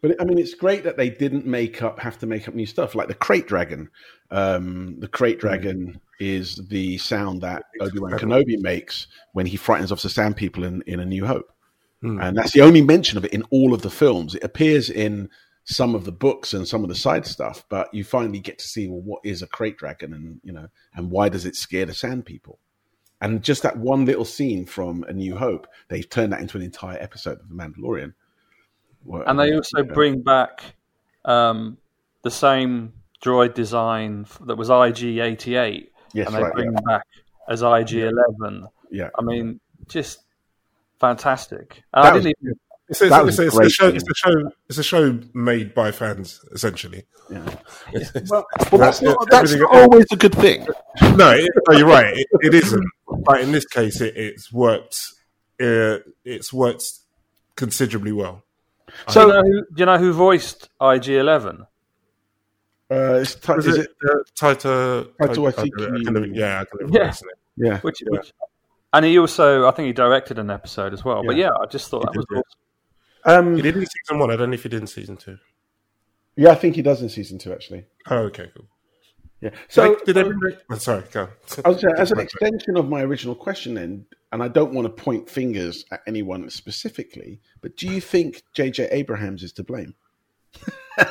[0.00, 2.66] But I mean, it's great that they didn't make up have to make up new
[2.66, 3.90] stuff like the krayt dragon.
[4.30, 9.92] Um, the krayt dragon is the sound that Obi Wan Kenobi makes when he frightens
[9.92, 11.52] off the Sand People in, in A New Hope,
[12.20, 14.34] and that's the only mention of it in all of the films.
[14.34, 15.28] It appears in
[15.64, 18.68] some of the books and some of the side stuff, but you finally get to
[18.68, 21.86] see well, what is a krayt dragon, and you know, and why does it scare
[21.86, 22.58] the Sand People?
[23.24, 26.62] And just that one little scene from A New Hope, they've turned that into an
[26.62, 28.12] entire episode of The Mandalorian.
[29.26, 30.62] And they also bring back
[31.24, 31.78] um,
[32.20, 32.92] the same
[33.24, 36.80] droid design that was IG88, Yes, and they right, bring yeah.
[36.86, 37.06] back
[37.48, 38.68] as IG11.
[38.90, 39.08] Yeah.
[39.18, 39.58] I mean,
[39.88, 40.20] just
[41.00, 41.82] fantastic.
[41.94, 42.58] I didn't even,
[42.88, 44.50] It's, a, it's, a, it's, a show, it's a show.
[44.68, 47.04] It's a show made by fans, essentially.
[47.30, 47.42] Yeah.
[48.28, 50.66] Well, well that's, not, that's always a good thing.
[51.16, 52.16] no, it, no, you're right.
[52.18, 52.84] It, it isn't.
[53.24, 54.96] But in this case, it, it's worked.
[55.60, 56.84] Uh, it's worked
[57.56, 58.42] considerably well.
[59.12, 61.66] do, you know who, do you know who voiced IG11?
[62.90, 64.10] Uh, it's ti- Was is it, it?
[64.10, 65.08] uh, Taita?
[65.18, 66.04] Taika I- I- I Waititi.
[66.04, 66.64] can- yeah, I Yeah.
[66.64, 67.66] pronounce his name.
[67.72, 67.78] Yeah.
[67.80, 68.32] Which, which,
[68.92, 71.22] and he also, I think he directed an episode as well.
[71.24, 71.46] But Yeah.
[71.46, 72.42] yeah, I just thought that He was did, yeah.
[73.24, 74.30] Um, He did in season one.
[74.30, 75.38] I don't know if he did in season two.
[76.36, 77.84] yeah, I think he does in season two, actually.
[78.10, 78.66] Oh, okay, cool.
[79.40, 79.50] Yeah.
[79.68, 81.28] So, did they, did they, oh, sorry, go.
[81.64, 84.86] I was gonna- as an extension of my original question, then, and I don't want
[84.86, 88.88] to point fingers at anyone specifically, but do you think J.J.
[88.90, 89.94] Abrahams is to blame?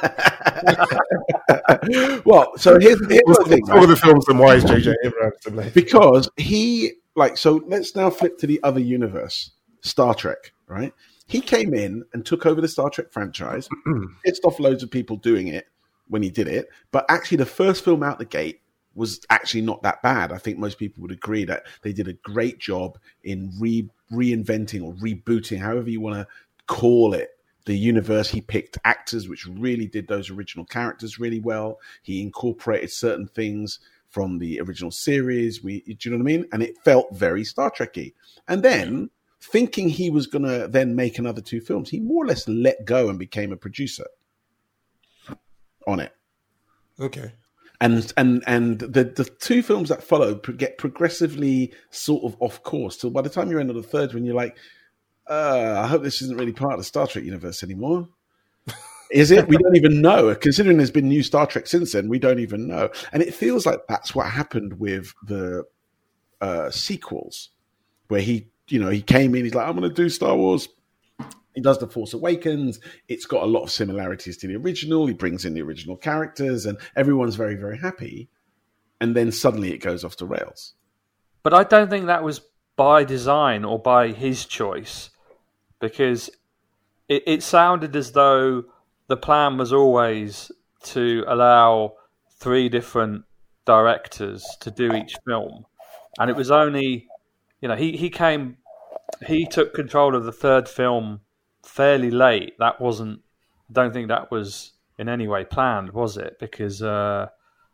[2.26, 3.62] well, so here's, here's the thing.
[3.72, 5.72] All of the films and why is JJ Abrams to blame?
[5.74, 10.94] because he like so let's now flip to the other universe star trek right
[11.28, 13.70] he came in and took over the star trek franchise
[14.26, 15.68] pissed off loads of people doing it
[16.08, 16.70] when he did it.
[16.92, 18.62] But actually the first film out the gate
[18.96, 20.32] was actually not that bad.
[20.32, 24.84] I think most people would agree that they did a great job in re- reinventing
[24.84, 26.28] or rebooting however you want to
[26.68, 27.32] call it
[27.66, 28.30] the universe.
[28.30, 31.80] He picked actors which really did those original characters really well.
[32.04, 35.64] He incorporated certain things from the original series.
[35.64, 36.46] We do you know what i mean?
[36.52, 38.14] And it felt very star trekky.
[38.48, 39.10] And then
[39.52, 42.86] thinking he was going to then make another two films he more or less let
[42.86, 44.06] go and became a producer
[45.86, 46.14] on it.
[47.00, 47.34] Okay.
[47.82, 52.96] and and and the the two films that follow get progressively sort of off course
[52.96, 54.56] till by the time you're into the third one you're like
[55.28, 58.08] uh, i hope this isn't really part of the star trek universe anymore.
[59.12, 59.48] Is it?
[59.48, 62.68] We don't even know considering there's been new star trek since then we don't even
[62.68, 62.90] know.
[63.12, 65.66] And it feels like that's what happened with the
[66.42, 67.50] uh sequels
[68.08, 70.68] where he you know he came in he's like i'm going to do star wars
[71.54, 72.80] he does the Force Awakens.
[73.08, 75.06] It's got a lot of similarities to the original.
[75.06, 78.30] He brings in the original characters, and everyone's very, very happy.
[79.00, 80.74] And then suddenly it goes off the rails.
[81.44, 82.42] But I don't think that was
[82.76, 85.12] by design or by his choice,
[85.80, 86.30] because
[87.08, 88.64] it, it sounded as though
[89.08, 90.52] the plan was always
[90.84, 91.94] to allow
[92.40, 93.26] three different
[93.66, 95.66] directors to do each film,
[96.18, 97.08] and it was only,
[97.64, 98.58] you know, he he came,
[99.26, 101.22] he took control of the third film
[101.66, 102.56] fairly late.
[102.60, 103.22] That wasn't.
[103.70, 106.38] I don't think that was in any way planned, was it?
[106.42, 107.28] Because uh,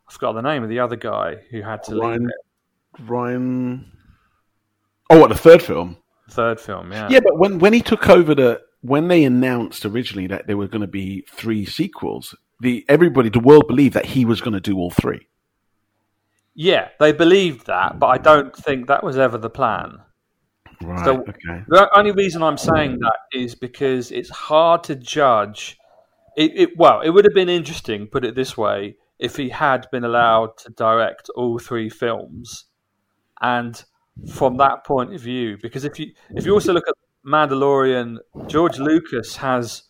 [0.08, 3.04] I forgot the name of the other guy who had to leave Rian, it.
[3.04, 3.84] Rian.
[5.10, 5.96] Oh, what the third film?
[6.30, 7.08] Third film, yeah.
[7.10, 10.68] Yeah, but when when he took over the when they announced originally that there were
[10.68, 14.60] going to be three sequels, the everybody, the world believed that he was going to
[14.60, 15.26] do all three.
[16.62, 19.96] Yeah, they believed that, but I don't think that was ever the plan.
[20.82, 21.04] Right.
[21.06, 21.64] So- okay.
[21.68, 25.78] The only reason I'm saying that is because it's hard to judge.
[26.36, 29.86] It, it well, it would have been interesting, put it this way, if he had
[29.90, 32.66] been allowed to direct all three films,
[33.40, 33.82] and
[34.30, 36.94] from that point of view, because if you if you also look at
[37.26, 38.18] Mandalorian,
[38.48, 39.84] George Lucas has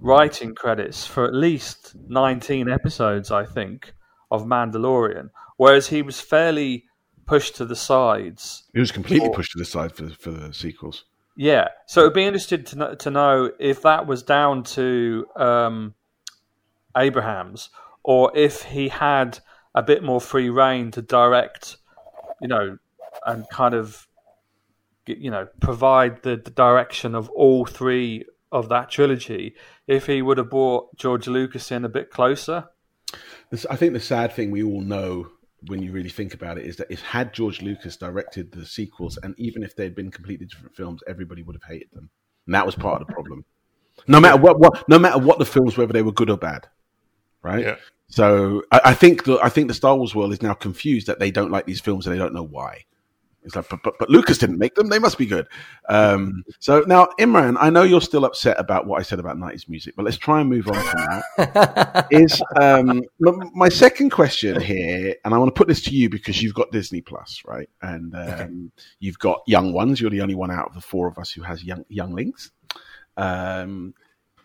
[0.00, 3.92] writing credits for at least 19 episodes, I think,
[4.30, 6.84] of Mandalorian, whereas he was fairly
[7.26, 10.52] pushed to the sides He was completely Or- pushed to the side for for the
[10.54, 11.04] sequels.
[11.36, 15.94] yeah, so it'd be interesting to know, to know if that was down to um,
[16.96, 17.68] Abraham's
[18.02, 19.38] or if he had
[19.74, 21.76] a bit more free reign to direct,
[22.40, 22.78] you know,
[23.26, 24.06] and kind of,
[25.06, 29.54] you know, provide the, the direction of all three of that trilogy.
[29.86, 32.68] If he would have brought George Lucas in a bit closer,
[33.68, 35.28] I think the sad thing we all know
[35.68, 39.18] when you really think about it is that if had George Lucas directed the sequels,
[39.22, 42.10] and even if they'd been completely different films, everybody would have hated them,
[42.46, 43.44] and that was part of the problem.
[44.06, 46.68] No matter what, what no matter what the films, whether they were good or bad,
[47.42, 47.64] right?
[47.64, 47.76] Yeah.
[48.08, 51.18] So I, I think the I think the Star Wars world is now confused that
[51.18, 52.84] they don't like these films and they don't know why.
[53.46, 55.46] It's like, but, but, but Lucas didn't make them; they must be good.
[55.88, 59.68] Um, so now, Imran, I know you're still upset about what I said about '90s
[59.68, 62.06] music, but let's try and move on from that.
[62.10, 63.04] is um,
[63.54, 66.72] my second question here, and I want to put this to you because you've got
[66.72, 67.70] Disney Plus, right?
[67.82, 70.00] And um, you've got young ones.
[70.00, 72.50] You're the only one out of the four of us who has young younglings.
[73.16, 73.94] Um,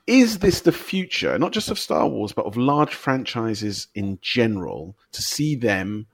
[0.06, 4.96] is this the future, not just of Star Wars, but of large franchises in general,
[5.14, 6.06] to see them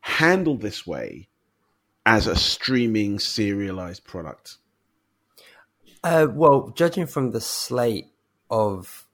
[0.00, 1.28] handled this way
[2.06, 4.56] as a streaming serialized product?
[6.02, 8.06] Uh, well, judging from the slate
[8.50, 9.06] of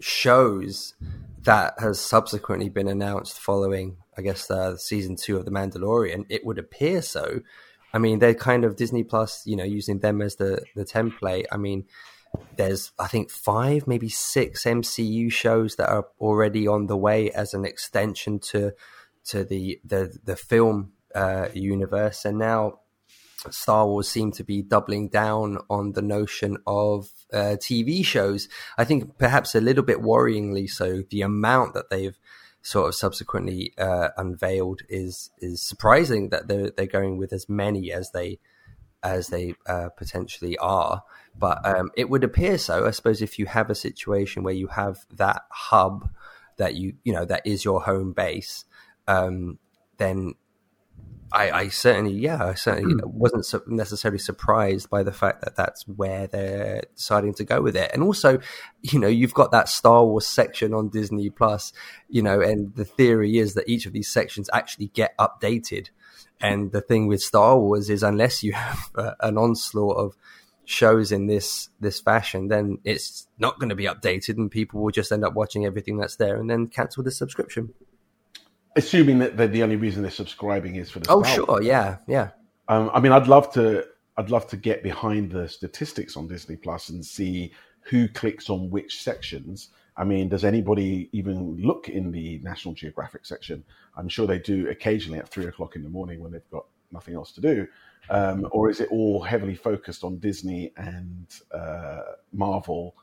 [0.00, 0.94] shows
[1.42, 6.44] that has subsequently been announced following, I guess, uh, season two of The Mandalorian, it
[6.44, 7.40] would appear so.
[7.92, 11.44] I mean, they're kind of Disney Plus, you know, using them as the the template.
[11.52, 11.84] I mean,
[12.56, 17.54] there's I think five, maybe six MCU shows that are already on the way as
[17.54, 18.72] an extension to
[19.26, 22.80] to the the the film uh, universe, and now
[23.50, 28.48] Star Wars seem to be doubling down on the notion of uh, TV shows.
[28.78, 31.02] I think perhaps a little bit worryingly so.
[31.10, 32.18] The amount that they've
[32.62, 37.92] sort of subsequently uh, unveiled is is surprising that they're they're going with as many
[37.92, 38.38] as they
[39.02, 41.02] as they uh, potentially are.
[41.36, 42.86] But um, it would appear so.
[42.86, 46.08] I suppose if you have a situation where you have that hub
[46.56, 48.64] that you you know that is your home base,
[49.06, 49.58] um,
[49.98, 50.34] then
[51.32, 55.86] I, I certainly, yeah, I certainly wasn't su- necessarily surprised by the fact that that's
[55.88, 57.90] where they're deciding to go with it.
[57.92, 58.38] And also,
[58.82, 61.72] you know, you've got that Star Wars section on Disney Plus,
[62.08, 65.88] you know, and the theory is that each of these sections actually get updated.
[66.40, 70.16] And the thing with Star Wars is, unless you have uh, an onslaught of
[70.66, 74.90] shows in this this fashion, then it's not going to be updated, and people will
[74.90, 77.74] just end up watching everything that's there and then cancel the subscription.
[78.76, 82.30] Assuming that the, the only reason they're subscribing is for the Oh, sure, yeah, yeah.
[82.68, 83.86] Um, I mean, I'd love to.
[84.16, 88.70] I'd love to get behind the statistics on Disney Plus and see who clicks on
[88.70, 89.70] which sections.
[89.96, 93.64] I mean, does anybody even look in the National Geographic section?
[93.96, 97.14] I'm sure they do occasionally at three o'clock in the morning when they've got nothing
[97.14, 97.66] else to do.
[98.10, 102.96] Um, or is it all heavily focused on Disney and uh, Marvel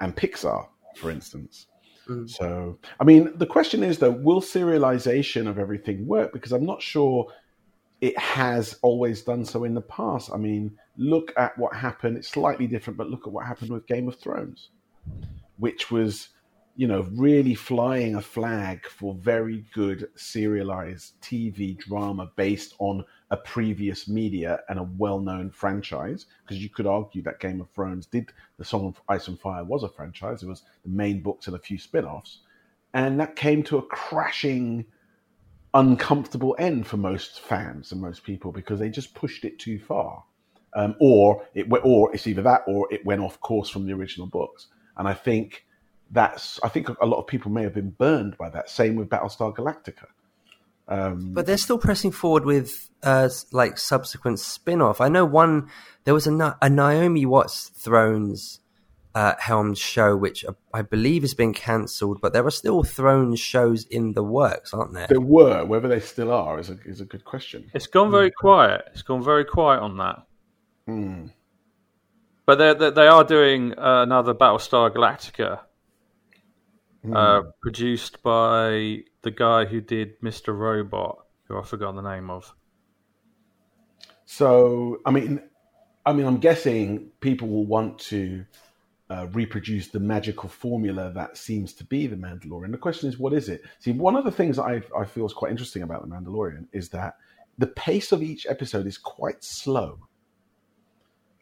[0.00, 1.66] and Pixar, for instance?
[2.08, 2.28] Mm.
[2.28, 6.32] So, I mean, the question is though, will serialization of everything work?
[6.32, 7.26] Because I'm not sure
[8.00, 10.30] it has always done so in the past.
[10.32, 12.16] I mean, look at what happened.
[12.16, 14.70] It's slightly different, but look at what happened with Game of Thrones,
[15.56, 16.28] which was,
[16.76, 23.36] you know, really flying a flag for very good serialized TV drama based on a
[23.36, 26.26] previous media and a well-known franchise.
[26.42, 29.64] Because you could argue that Game of Thrones did the Song of Ice and Fire
[29.64, 30.42] was a franchise.
[30.42, 32.40] It was the main books and a few spin-offs,
[32.94, 34.86] and that came to a crashing
[35.74, 40.24] uncomfortable end for most fans and most people because they just pushed it too far,
[40.74, 44.26] um, or it or it's either that or it went off course from the original
[44.26, 44.68] books.
[44.96, 45.66] And I think
[46.10, 48.70] that's I think a lot of people may have been burned by that.
[48.70, 50.06] Same with Battlestar Galactica.
[50.88, 55.00] But they're still pressing forward with uh, like subsequent spin off.
[55.00, 55.68] I know one,
[56.04, 58.60] there was a, a Naomi Watts Thrones
[59.14, 63.40] uh, helmed show, which uh, I believe has been cancelled, but there are still Thrones
[63.40, 65.06] shows in the works, aren't there?
[65.08, 67.70] There were, whether they still are, is a is a good question.
[67.72, 68.82] It's gone very quiet.
[68.92, 70.26] It's gone very quiet on that.
[72.44, 75.60] But they're, they they are doing uh, another Battlestar Galactica.
[77.14, 80.56] uh, produced by the guy who did Mr.
[80.56, 82.54] Robot, who I forgot the name of.
[84.24, 85.42] So, I mean,
[86.06, 88.44] I mean, I'm guessing people will want to
[89.10, 92.70] uh, reproduce the magical formula that seems to be the Mandalorian.
[92.70, 93.62] The question is, what is it?
[93.80, 96.88] See, one of the things I, I feel is quite interesting about the Mandalorian is
[96.90, 97.16] that
[97.58, 100.06] the pace of each episode is quite slow.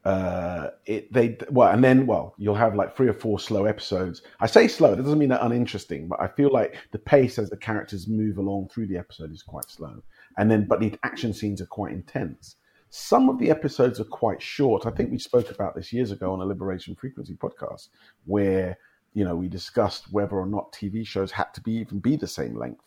[0.05, 4.21] Uh, it they well, and then well, you'll have like three or four slow episodes.
[4.41, 7.49] I say slow; that doesn't mean they're uninteresting, but I feel like the pace as
[7.49, 10.03] the characters move along through the episode is quite slow.
[10.37, 12.57] And then, but the action scenes are quite intense.
[12.91, 14.85] Some of the episodes are quite short.
[14.85, 17.89] I think we spoke about this years ago on a Liberation Frequency podcast,
[18.27, 18.77] where
[19.15, 22.27] you know we discussed whether or not TV shows had to be even be the
[22.27, 22.85] same length,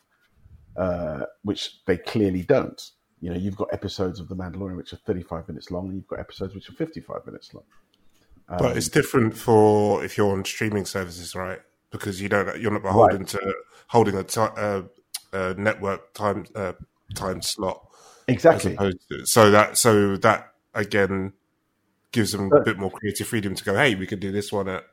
[0.75, 2.91] uh, which they clearly don't.
[3.19, 6.08] You know, you've got episodes of The Mandalorian which are 35 minutes long, and you've
[6.08, 7.63] got episodes which are 55 minutes long.
[8.47, 11.60] but it's different for if you're on streaming services, right?
[11.89, 13.53] Because you don't, you're not beholden to
[13.88, 14.82] holding a, ti uh,
[15.34, 16.73] a network time uh,
[17.15, 17.84] time slot.
[18.27, 18.75] Exactly.
[18.75, 21.34] to- so that so that again
[22.12, 23.73] gives them a bit more creative freedom to go.
[23.75, 24.84] Hey, we can do this one at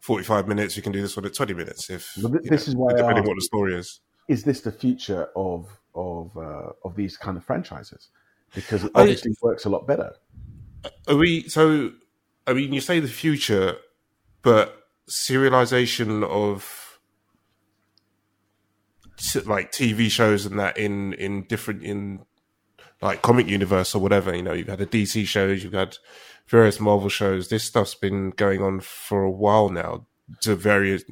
[0.00, 0.76] 45 minutes.
[0.76, 1.88] We can do this one at 20 minutes.
[1.90, 4.00] If But th- you this is why depending asked- what the story is.
[4.28, 8.08] Is this the future of of uh, of these kind of franchises?
[8.54, 10.12] Because it I- obviously works a lot better.
[11.08, 11.92] Are we so?
[12.46, 13.76] I mean, you say the future,
[14.42, 14.76] but
[15.08, 16.98] serialization of
[19.16, 22.24] t- like TV shows and that in in different in
[23.02, 24.34] like comic universe or whatever.
[24.34, 25.96] You know, you've had the DC shows, you've had
[26.48, 27.48] various Marvel shows.
[27.48, 30.06] This stuff's been going on for a while now
[30.42, 31.04] to various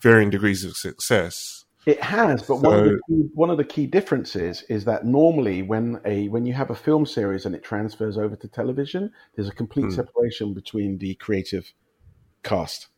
[0.00, 1.63] varying degrees of success.
[1.86, 5.60] It has, but one, of the key, one of the key differences is that normally
[5.62, 9.48] when a when you have a film series and it transfers over to television, there's
[9.48, 9.90] a complete hmm.
[9.90, 11.70] separation between the creative
[12.42, 12.88] cast,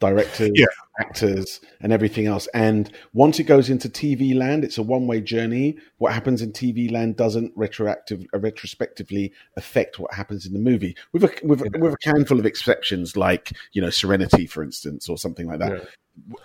[0.00, 0.66] directors, Yeah.
[1.00, 2.46] actors, and everything else.
[2.54, 5.76] And once it goes into TV land, it's a one way journey.
[5.98, 10.96] What happens in TV land doesn't retroactive uh, retrospectively affect what happens in the movie,
[11.12, 15.08] with a with, a- with a handful of exceptions, like you know Serenity, for instance,
[15.08, 15.88] or something like that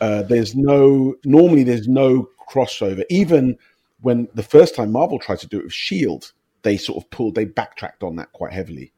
[0.01, 3.55] uh, there's no normally there's no crossover even
[4.01, 6.31] when the first time marvel tried to do it with shield
[6.63, 8.91] they sort of pulled they backtracked on that quite heavily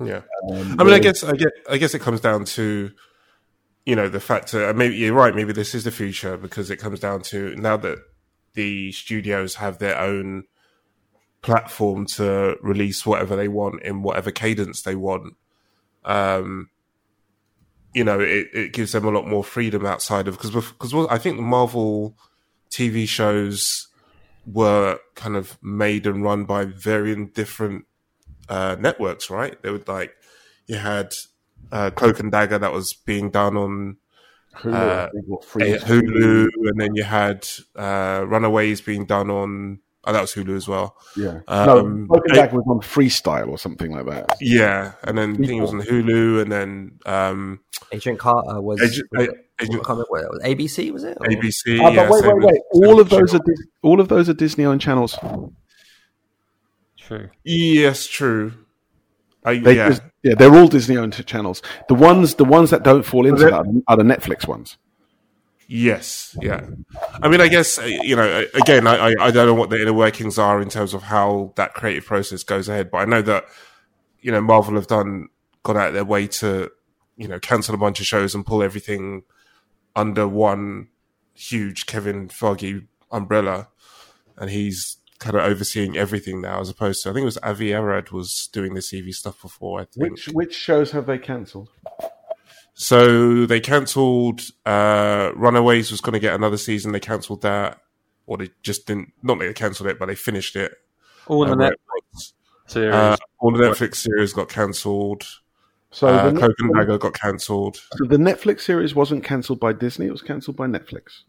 [0.00, 0.20] Yeah.
[0.48, 2.90] Um, I mean, I guess, I get, I guess it comes down to,
[3.84, 5.34] you know, the fact that maybe you're right.
[5.34, 7.98] Maybe this is the future because it comes down to now that
[8.54, 10.44] the studios have their own
[11.40, 15.34] platform to release whatever they want in whatever cadence they want.
[16.04, 16.70] Um,
[17.92, 21.18] you know, it, it gives them a lot more freedom outside of because because I
[21.18, 22.16] think the Marvel
[22.70, 23.88] TV shows
[24.46, 27.84] were kind of made and run by varying different
[28.48, 29.60] uh, networks, right?
[29.62, 30.14] They would like
[30.66, 31.12] you had
[31.70, 33.96] uh, Cloak and Dagger that was being done on
[34.56, 37.46] Hulu, uh, think, what, free- uh, Hulu, and then you had
[37.76, 39.78] uh, Runaways being done on.
[40.04, 40.96] Oh, that was Hulu as well.
[41.16, 45.16] yeah um, no Broken I- Dagger was on freestyle or something like that Yeah, and
[45.16, 47.60] then I think it was on Hulu, and then um,
[47.92, 48.82] Agent Carter was.
[48.82, 50.42] Agent- was it- Agent- I can't remember what was.
[50.42, 51.16] ABC was it?
[51.20, 51.78] Or- ABC.
[51.78, 54.64] But yeah, wait wait wait all of those are Dis- all of those are disney
[54.64, 55.16] owned channels
[56.98, 57.30] True.
[57.44, 58.52] Yes, true.
[59.44, 62.82] I, they yeah, just- yeah they're all disney owned channels the ones the ones that
[62.82, 64.76] don't fall into that are the netflix ones
[65.68, 66.66] Yes, yeah.
[67.22, 68.28] I mean, I guess uh, you know.
[68.40, 71.54] uh, Again, I, I don't know what the inner workings are in terms of how
[71.56, 73.46] that creative process goes ahead, but I know that
[74.20, 75.28] you know Marvel have done
[75.62, 76.70] gone out of their way to
[77.16, 79.22] you know cancel a bunch of shows and pull everything
[79.96, 80.88] under one
[81.32, 83.68] huge Kevin Feige umbrella,
[84.36, 87.72] and he's kind of overseeing everything now, as opposed to I think it was Avi
[87.72, 89.80] Arad was doing the CV stuff before.
[89.80, 91.70] I think which which shows have they cancelled
[92.74, 96.92] so they cancelled uh, Runaways was going to get another season.
[96.92, 97.80] They cancelled that,
[98.26, 99.12] or they just didn't.
[99.22, 100.72] Not that they cancelled it, but they finished it.
[101.26, 102.32] All the Uh, Netflix
[102.66, 102.94] series.
[102.94, 105.24] Uh, all the Netflix series got cancelled.
[105.90, 107.76] so Uh, the, Cloak and Dagger got cancelled.
[107.96, 111.22] So the Netflix series wasn't cancelled by Disney; it was cancelled by Netflix.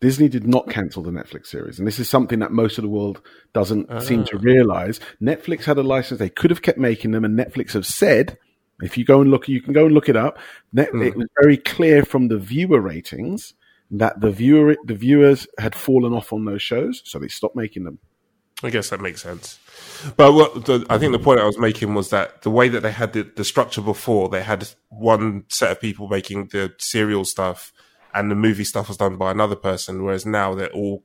[0.00, 2.88] Disney did not cancel the Netflix series, and this is something that most of the
[2.88, 3.20] world
[3.52, 4.00] doesn't ah.
[4.00, 4.98] seem to realize.
[5.20, 8.38] Netflix had a license; they could have kept making them, and Netflix have said,
[8.82, 10.38] if you go and look, you can go and look it up.
[10.72, 11.02] Net, hmm.
[11.02, 13.54] It was very clear from the viewer ratings
[13.90, 17.84] that the viewer the viewers had fallen off on those shows, so they stopped making
[17.84, 17.98] them.
[18.62, 19.58] I guess that makes sense.
[20.16, 22.82] But what the, I think the point I was making was that the way that
[22.82, 27.24] they had the, the structure before, they had one set of people making the serial
[27.24, 27.72] stuff,
[28.14, 30.04] and the movie stuff was done by another person.
[30.04, 31.04] Whereas now they're all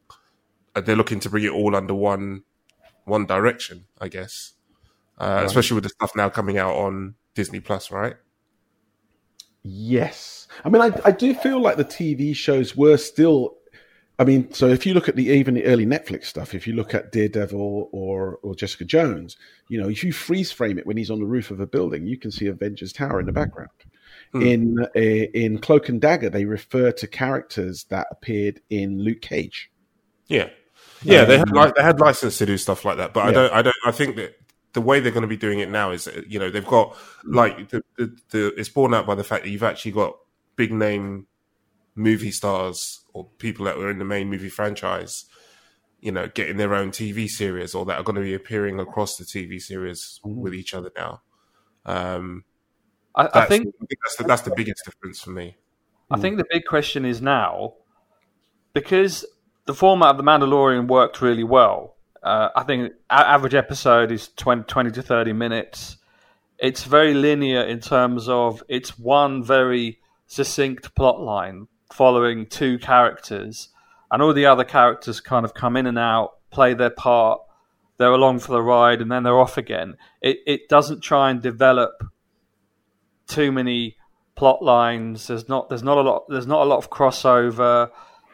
[0.75, 2.43] uh, they're looking to bring it all under one
[3.05, 3.85] one direction.
[3.99, 4.53] I guess,
[5.17, 8.15] uh, especially with the stuff now coming out on Disney Plus, right?
[9.63, 13.57] Yes, I mean, I, I do feel like the TV shows were still.
[14.17, 16.73] I mean, so if you look at the even the early Netflix stuff, if you
[16.73, 19.37] look at Daredevil or or Jessica Jones,
[19.67, 22.05] you know, if you freeze frame it when he's on the roof of a building,
[22.05, 23.69] you can see Avengers Tower in the background.
[24.41, 29.71] In uh, in Cloak and Dagger, they refer to characters that appeared in Luke Cage.
[30.27, 30.49] Yeah,
[31.03, 33.53] yeah, they had like they had license to do stuff like that, but I don't,
[33.53, 34.35] I don't, I think that
[34.73, 36.97] the way they're going to be doing it now is, uh, you know, they've got
[37.23, 40.17] like the, the, the it's borne out by the fact that you've actually got
[40.55, 41.27] big name
[41.95, 45.25] movie stars or people that were in the main movie franchise,
[46.01, 49.15] you know, getting their own TV series or that are going to be appearing across
[49.15, 51.21] the TV series with each other now.
[51.85, 52.43] Um,
[53.15, 55.57] I, I think I think that's the, that's the biggest difference for me.
[56.11, 57.73] I think the big question is now
[58.73, 59.25] because
[59.65, 61.95] the format of the Mandalorian worked really well.
[62.21, 65.97] Uh, I think a- average episode is 20, 20 to thirty minutes.
[66.59, 73.69] It's very linear in terms of it's one very succinct plot line following two characters,
[74.11, 77.41] and all the other characters kind of come in and out, play their part.
[77.97, 79.95] They're along for the ride, and then they're off again.
[80.21, 82.03] It it doesn't try and develop
[83.27, 83.97] too many
[84.35, 85.27] plot lines.
[85.27, 87.89] There's not there's not a lot there's not a lot of crossover.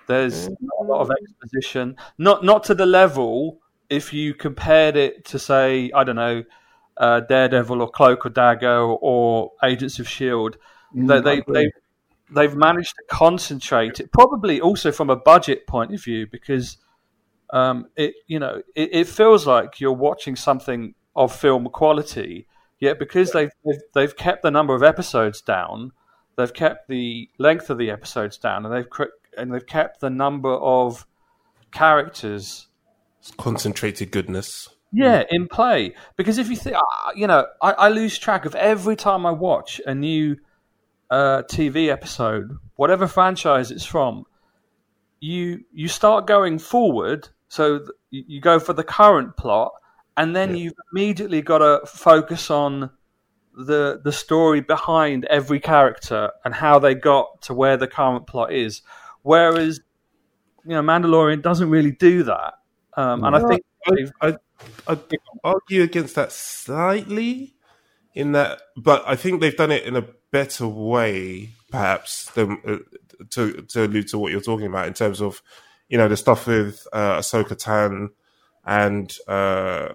[0.07, 1.95] There's not a lot of exposition.
[2.17, 6.43] Not not to the level if you compared it to say I don't know
[6.97, 10.57] uh, Daredevil or Cloak or Dagger or Agents of Shield.
[10.93, 11.71] They they they
[12.33, 16.77] they've managed to concentrate it probably also from a budget point of view because
[17.51, 22.47] um, it you know it, it feels like you're watching something of film quality
[22.81, 25.93] yet because they've, they've they've kept the number of episodes down
[26.37, 28.87] they've kept the length of the episodes down and they've
[29.37, 31.05] and they've kept the number of
[31.71, 32.67] characters
[33.19, 34.67] It's concentrated goodness.
[34.91, 35.95] yeah, in play.
[36.17, 36.75] Because if you think,
[37.15, 40.35] you know, I, I lose track of every time I watch a new
[41.09, 44.25] uh, TV episode, whatever franchise it's from.
[45.19, 49.71] You you start going forward, so you go for the current plot,
[50.17, 52.89] and then you've immediately got to focus on
[53.53, 58.53] the the story behind every character and how they got to where the current plot
[58.53, 58.81] is.
[59.23, 59.81] Whereas,
[60.65, 62.53] you know, Mandalorian doesn't really do that,
[62.95, 64.37] um, and I think they've- I,
[64.87, 64.97] I
[65.43, 67.55] argue against that slightly
[68.13, 72.77] in that, but I think they've done it in a better way, perhaps, than uh,
[73.31, 75.41] to to allude to what you're talking about in terms of,
[75.89, 78.09] you know, the stuff with uh, Ahsoka Tano
[78.65, 79.89] and uh,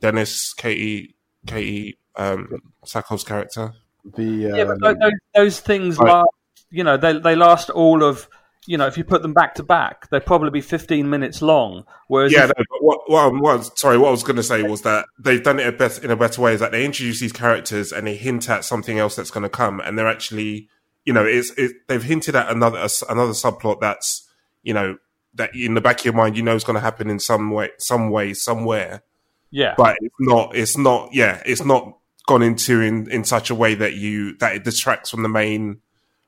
[0.00, 1.14] Dennis Katee
[1.46, 2.48] Katee um,
[2.84, 3.72] Sackhoff's character.
[4.14, 6.12] The Yeah, um, but those, those things Right.
[6.12, 6.28] last.
[6.70, 8.28] You know, they they last all of.
[8.68, 11.84] You know, if you put them back to back, they'd probably be fifteen minutes long.
[12.08, 14.34] Whereas, Yeah, if- no, but what, what, I'm- what, I'm- sorry, what I was going
[14.36, 16.52] to say was that they've done it a bet- in a better way.
[16.54, 19.48] Is that they introduce these characters and they hint at something else that's going to
[19.48, 20.68] come, and they're actually,
[21.04, 24.28] you know, it's it, they've hinted at another another subplot that's,
[24.64, 24.98] you know,
[25.36, 27.50] that in the back of your mind you know is going to happen in some
[27.50, 29.02] way, some way, somewhere,
[29.50, 30.54] yeah, but it's not.
[30.56, 31.10] It's not.
[31.12, 35.10] Yeah, it's not gone into in in such a way that you that it distracts
[35.10, 35.80] from the main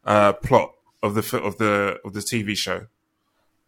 [0.04, 2.86] uh, plot of the of the of the TV show.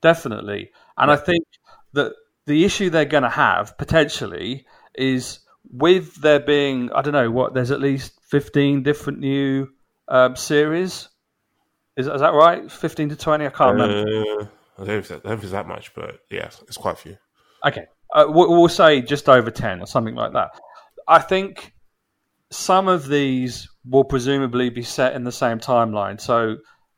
[0.01, 0.71] definitely.
[0.97, 1.45] And I think
[1.93, 2.13] that
[2.47, 5.41] the issue they're going to have potentially is
[5.73, 9.69] with there being, I don't know, what there's at least fifteen different new
[10.09, 11.09] um, series.
[11.97, 12.71] Is, is that right?
[12.71, 13.47] Fifteen to twenty?
[13.47, 14.51] I can't remember.
[14.81, 16.77] I don't know if that, I don't know if it's that much, but yeah, it's
[16.77, 17.17] quite a few.
[17.67, 20.51] Okay, uh, we'll, we'll say just over 10 or something like that.
[21.07, 21.75] I think
[22.51, 26.21] some of these will presumably be set in the same timeline.
[26.21, 26.57] So,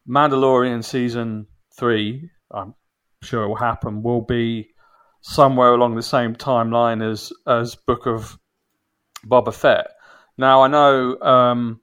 [0.09, 2.75] Mandalorian season three, I'm
[3.23, 4.71] sure it will happen, will be
[5.21, 8.39] somewhere along the same timeline as, as Book of
[9.27, 9.89] Boba Fett.
[10.39, 11.81] Now, I know um,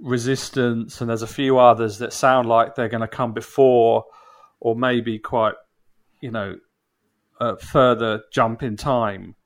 [0.00, 4.04] Resistance and there's a few others that sound like they're going to come before
[4.64, 5.54] or maybe quite,
[6.20, 6.56] you know,
[7.38, 9.36] a further jump in time.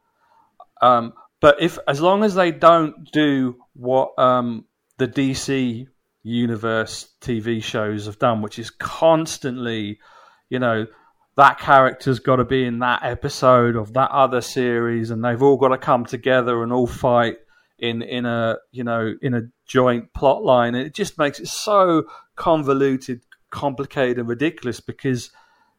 [0.81, 4.65] Um, but if as long as they don't do what um,
[4.97, 5.89] the DC
[6.23, 9.99] universe TV shows have done, which is constantly,
[10.51, 10.87] you know,
[11.37, 15.57] that character's got to be in that episode of that other series, and they've all
[15.57, 17.39] got to come together and all fight
[17.81, 20.77] in in a you know in a joint plot line.
[20.77, 22.05] And it just makes it so
[22.37, 23.21] convoluted,
[23.51, 25.31] complicated, and ridiculous because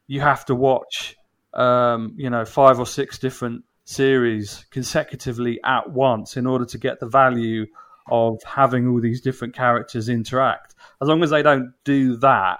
[0.07, 1.15] you have to watch
[1.53, 6.99] um, you know five or six different series consecutively at once in order to get
[6.99, 7.65] the value
[8.07, 10.75] of having all these different characters interact.
[11.01, 12.59] As long as they don't do that,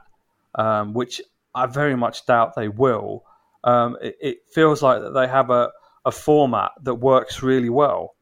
[0.56, 1.22] um, which
[1.54, 3.26] I very much doubt they will,
[3.64, 5.72] um, it, it feels like that they have a,
[6.06, 8.16] a format that works really well.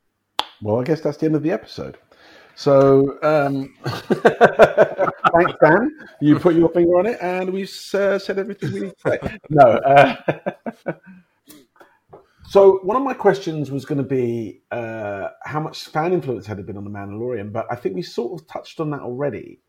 [0.62, 1.98] Well, I guess that's the end of the episode.
[2.58, 5.96] So, um, thanks, Dan.
[6.20, 9.38] You put your finger on it, and we've uh, said everything we need to say.
[9.52, 9.62] No.
[9.62, 10.16] Uh,
[12.50, 16.58] so, one of my questions was going to be uh, how much fan influence had
[16.58, 19.60] it been on The Mandalorian, but I think we sort of touched on that already.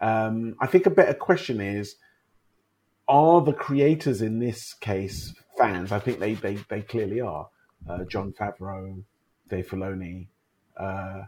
[0.00, 1.94] Um, I think a better question is
[3.06, 5.92] are the creators in this case fans?
[5.92, 7.48] I think they, they, they clearly are.
[7.88, 9.04] Uh, Jon Favreau,
[9.48, 10.26] Dave Filoni,
[10.76, 11.22] uh,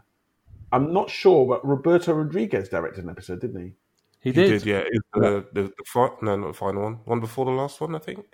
[0.71, 3.73] I'm not sure, but Roberto Rodriguez directed an episode, didn't he?
[4.19, 4.47] He He did.
[4.63, 4.83] did, yeah.
[4.85, 6.93] It's the, the, the fi- no, not the final one.
[7.05, 8.25] One before the last one, I think.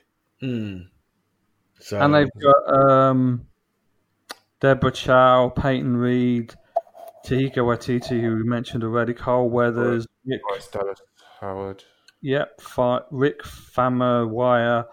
[0.42, 3.48] So, And they've got um,
[4.60, 6.54] Deborah Chow, Peyton Reed,
[7.26, 11.02] Taika Waititi, who we mentioned already, Carl Weathers, Rick, Bryce Dallas
[11.40, 11.84] Howard.
[12.22, 13.42] yep, Fi- Rick
[13.76, 14.86] Wire.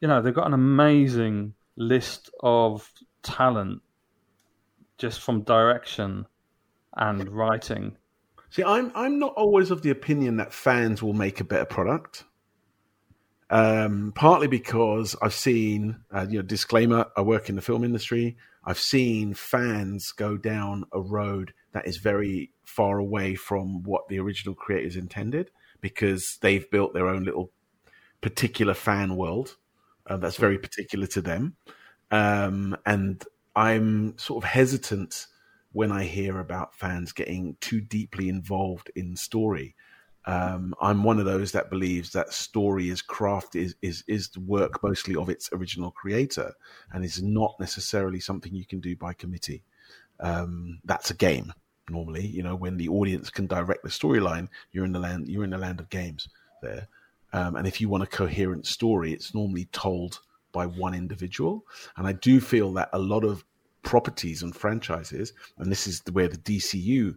[0.00, 2.90] You know, they've got an amazing list of
[3.22, 3.82] talent
[4.98, 6.26] just from direction
[6.96, 7.96] and writing.
[8.50, 12.24] see, I'm I'm not always of the opinion that fans will make a better product.
[13.50, 18.36] Um, partly because I've seen, uh, you know, disclaimer: I work in the film industry.
[18.64, 24.20] I've seen fans go down a road that is very far away from what the
[24.20, 27.50] original creators intended because they've built their own little
[28.20, 29.56] particular fan world
[30.06, 31.56] uh, that's very particular to them.
[32.10, 33.22] Um, and
[33.54, 35.26] I'm sort of hesitant
[35.72, 39.74] when I hear about fans getting too deeply involved in story.
[40.24, 44.40] Um, I'm one of those that believes that story is craft is, is is the
[44.40, 46.52] work mostly of its original creator
[46.92, 49.64] and is not necessarily something you can do by committee.
[50.20, 51.52] Um, that's a game
[51.90, 55.44] normally, you know, when the audience can direct the storyline, you're in the land you're
[55.44, 56.28] in the land of games
[56.62, 56.86] there.
[57.32, 60.20] Um, and if you want a coherent story, it's normally told
[60.52, 61.64] by one individual.
[61.96, 63.44] And I do feel that a lot of
[63.82, 67.16] properties and franchises, and this is where the DCU,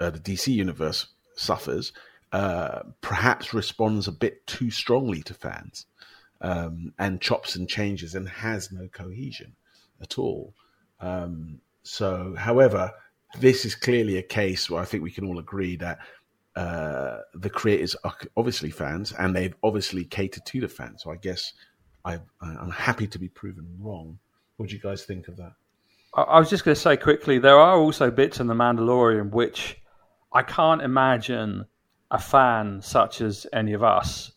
[0.00, 1.92] uh, the DC universe suffers,
[2.32, 5.86] uh, perhaps responds a bit too strongly to fans
[6.40, 9.54] um, and chops and changes and has no cohesion
[10.00, 10.54] at all.
[11.00, 12.92] Um, so, however,
[13.38, 15.98] this is clearly a case where I think we can all agree that
[16.54, 21.02] uh, the creators are obviously fans and they've obviously catered to the fans.
[21.02, 21.52] So I guess
[22.04, 24.18] I, I'm happy to be proven wrong.
[24.56, 25.52] What do you guys think of that?
[26.14, 29.80] I was just going to say quickly, there are also bits in The Mandalorian which
[30.32, 31.66] I can't imagine
[32.10, 34.32] a fan such as any of us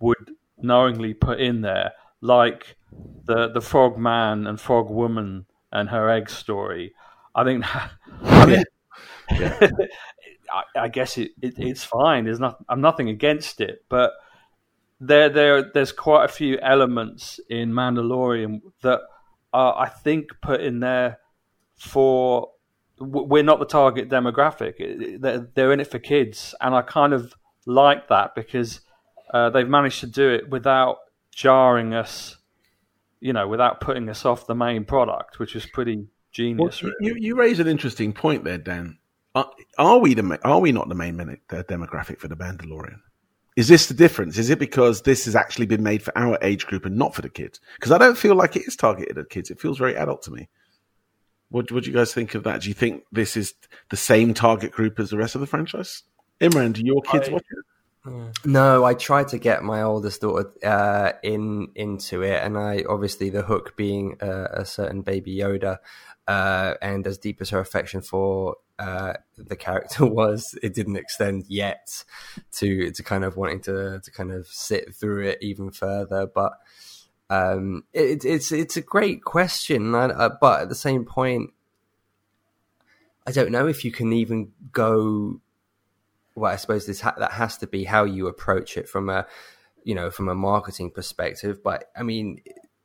[0.00, 2.76] would knowingly put in there, like
[3.24, 6.92] the the frog man and frog woman and her egg story.
[7.34, 7.64] I think,
[8.22, 8.64] I, mean,
[9.30, 12.24] I, I guess it, it, it's fine.
[12.24, 14.12] There's not, I'm nothing against it, but
[15.00, 19.00] there there there's quite a few elements in Mandalorian that
[19.52, 21.18] are, I think, put in there
[21.76, 22.50] for
[23.00, 25.20] we're not the target demographic.
[25.20, 27.34] They're, they're in it for kids, and I kind of
[27.66, 28.80] like that because
[29.32, 30.98] uh, they've managed to do it without
[31.32, 32.36] jarring us,
[33.20, 36.82] you know, without putting us off the main product, which is pretty genius.
[36.82, 37.14] Well, really.
[37.14, 38.98] you, you raise an interesting point there, Dan.
[39.34, 43.00] Are, are we the are we not the main demographic for the Mandalorian?
[43.56, 44.38] Is this the difference?
[44.38, 47.22] Is it because this has actually been made for our age group and not for
[47.22, 47.60] the kids?
[47.74, 49.50] Because I don't feel like it is targeted at kids.
[49.50, 50.48] It feels very adult to me.
[51.50, 52.62] What what do you guys think of that?
[52.62, 53.54] Do you think this is
[53.90, 56.04] the same target group as the rest of the franchise?
[56.40, 57.64] Imran, do your kids I- watch it?
[58.46, 63.28] No, I tried to get my oldest daughter uh, in into it, and I obviously
[63.28, 65.78] the hook being uh, a certain Baby Yoda,
[66.30, 71.44] uh, and as deep as her affection for uh, the character was, it didn't extend
[71.48, 72.04] yet
[72.52, 76.28] to to kind of wanting to to kind of sit through it even further.
[76.32, 76.52] But
[77.30, 81.50] um, it, it's it's a great question, uh, but at the same point,
[83.26, 85.40] I don't know if you can even go
[86.36, 89.26] well, I suppose this ha- that has to be how you approach it from a,
[89.82, 91.60] you know, from a marketing perspective.
[91.64, 92.40] But I mean,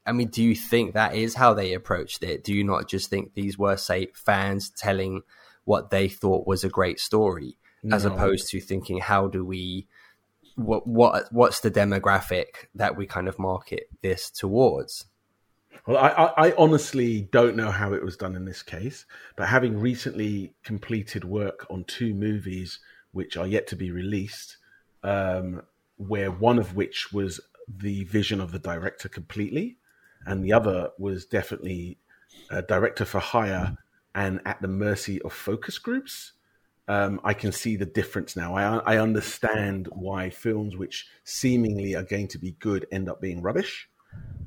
[0.05, 2.43] I mean, do you think that is how they approached it?
[2.43, 5.23] Do you not just think these were, say, fans telling
[5.63, 7.57] what they thought was a great story,
[7.91, 9.87] as opposed to thinking, how do we,
[10.55, 15.05] what, what, what's the demographic that we kind of market this towards?
[15.85, 19.47] Well, I, I, I honestly don't know how it was done in this case, but
[19.47, 22.79] having recently completed work on two movies
[23.11, 24.57] which are yet to be released,
[25.03, 25.61] um,
[25.97, 29.77] where one of which was the vision of the director completely,
[30.25, 31.97] and the other was definitely
[32.49, 33.77] a director for hire
[34.13, 36.33] and at the mercy of focus groups.
[36.87, 38.55] Um, I can see the difference now.
[38.55, 43.41] I, I understand why films which seemingly are going to be good end up being
[43.41, 43.89] rubbish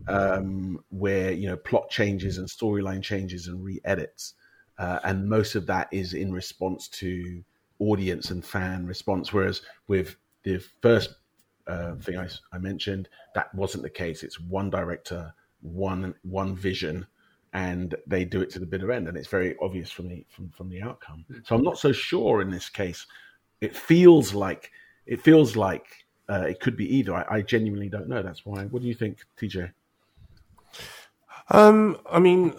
[0.08, 4.34] um, where you know plot changes and storyline changes and re-edits.
[4.78, 7.42] uh, and most of that is in response to
[7.80, 9.32] audience and fan response.
[9.32, 11.14] Whereas with the first
[11.66, 14.22] uh, thing I, I mentioned, that wasn't the case.
[14.22, 17.06] It's one director, one one vision,
[17.52, 20.50] and they do it to the bitter end, and it's very obvious from the from,
[20.50, 21.24] from the outcome.
[21.44, 23.06] So I'm not so sure in this case.
[23.60, 24.70] It feels like
[25.06, 25.86] it feels like
[26.28, 27.14] uh, it could be either.
[27.14, 28.22] I, I genuinely don't know.
[28.22, 28.64] That's why.
[28.64, 29.72] What do you think, TJ?
[31.50, 32.54] Um, I mean,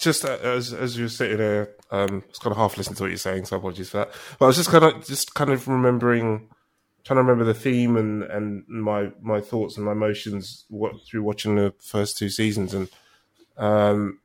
[0.00, 3.02] just as as you were sitting there, um, I was kind of half listening to
[3.04, 4.12] what you're saying, so apologies for that.
[4.38, 6.48] But I was just kind of just kind of remembering,
[7.04, 10.64] trying to remember the theme and and my my thoughts and my emotions
[11.06, 12.88] through watching the first two seasons, and
[13.56, 14.20] um,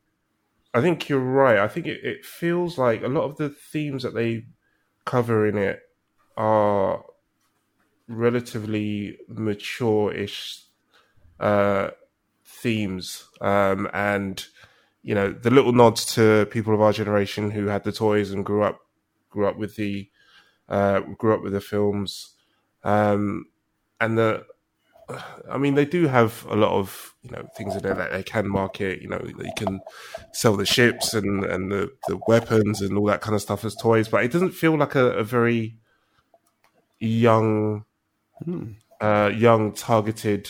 [0.73, 1.59] I think you're right.
[1.59, 4.45] I think it, it feels like a lot of the themes that they
[5.05, 5.82] cover in it
[6.36, 7.03] are
[8.07, 10.63] relatively mature-ish
[11.39, 11.89] uh,
[12.45, 14.45] themes, um, and
[15.01, 18.45] you know the little nods to people of our generation who had the toys and
[18.45, 18.80] grew up
[19.30, 20.09] grew up with the
[20.69, 22.36] uh, grew up with the films,
[22.88, 23.45] um,
[23.99, 24.45] and the
[25.49, 28.23] I mean they do have a lot of you know things in there that they
[28.23, 29.01] can market.
[29.01, 29.81] You know they can
[30.31, 33.75] sell the ships and and the, the weapons and all that kind of stuff as
[33.75, 35.77] toys, but it doesn't feel like a, a very
[36.99, 37.83] young
[39.01, 40.49] uh, young targeted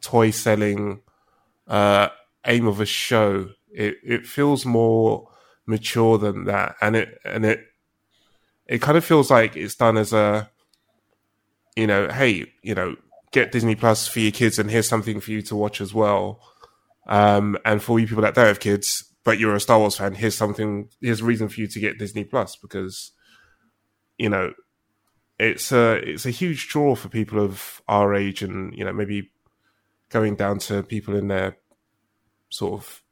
[0.00, 1.02] toy selling
[1.68, 2.08] uh,
[2.46, 3.50] aim of a show.
[3.72, 5.28] It it feels more
[5.66, 7.60] mature than that, and it and it
[8.66, 10.50] it kind of feels like it's done as a
[11.76, 12.96] you know, hey, you know,
[13.32, 16.40] get Disney Plus for your kids, and here's something for you to watch as well.
[17.06, 20.14] Um, and for you people that don't have kids, but you're a Star Wars fan,
[20.14, 20.88] here's something.
[21.00, 23.12] Here's a reason for you to get Disney Plus because
[24.18, 24.52] you know
[25.38, 29.30] it's a it's a huge draw for people of our age, and you know maybe
[30.10, 31.56] going down to people in their
[32.48, 33.02] sort of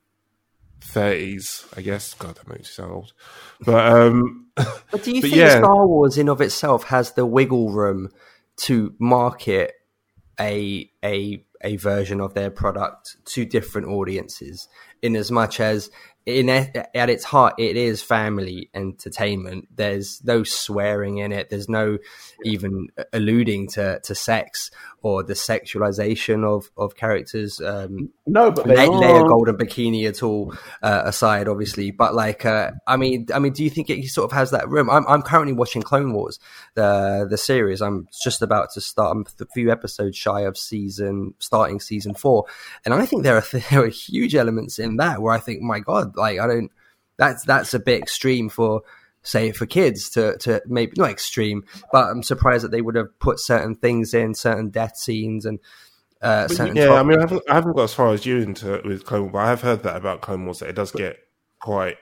[0.80, 2.14] thirties, I guess.
[2.14, 3.12] God, that makes you sound old.
[3.61, 4.46] But um,
[4.90, 5.59] But do you think yeah.
[5.59, 8.11] Star Wars in of itself has the wiggle room
[8.59, 9.72] to market
[10.40, 14.68] a a a version of their product to different audiences.
[15.02, 15.90] In as much as
[16.26, 19.66] in at its heart it is family entertainment.
[19.74, 21.48] There's no swearing in it.
[21.48, 21.98] There's no
[22.44, 24.70] even alluding to, to sex
[25.03, 30.22] or the sexualization of of characters um No, but they lay, a golden bikini at
[30.22, 31.90] all uh, aside, obviously.
[31.90, 34.68] But like, uh, I mean, I mean, do you think it sort of has that
[34.68, 34.90] room?
[34.90, 36.38] I'm, I'm currently watching Clone Wars,
[36.74, 37.80] the the series.
[37.80, 39.16] I'm just about to start.
[39.16, 42.46] I'm a few episodes shy of season starting season four,
[42.84, 45.80] and I think there are there are huge elements in that where I think, my
[45.80, 46.70] God, like I don't.
[47.16, 48.82] That's that's a bit extreme for
[49.28, 53.18] say for kids to to maybe not extreme, but I'm surprised that they would have
[53.20, 55.58] put certain things in, certain death scenes and.
[56.20, 58.38] Uh, certain yeah, top- I mean, I haven't, I haven't got as far as you
[58.38, 60.90] into with Clone Wars, but I have heard that about Clone Wars that it does
[60.90, 61.16] get
[61.60, 61.96] quite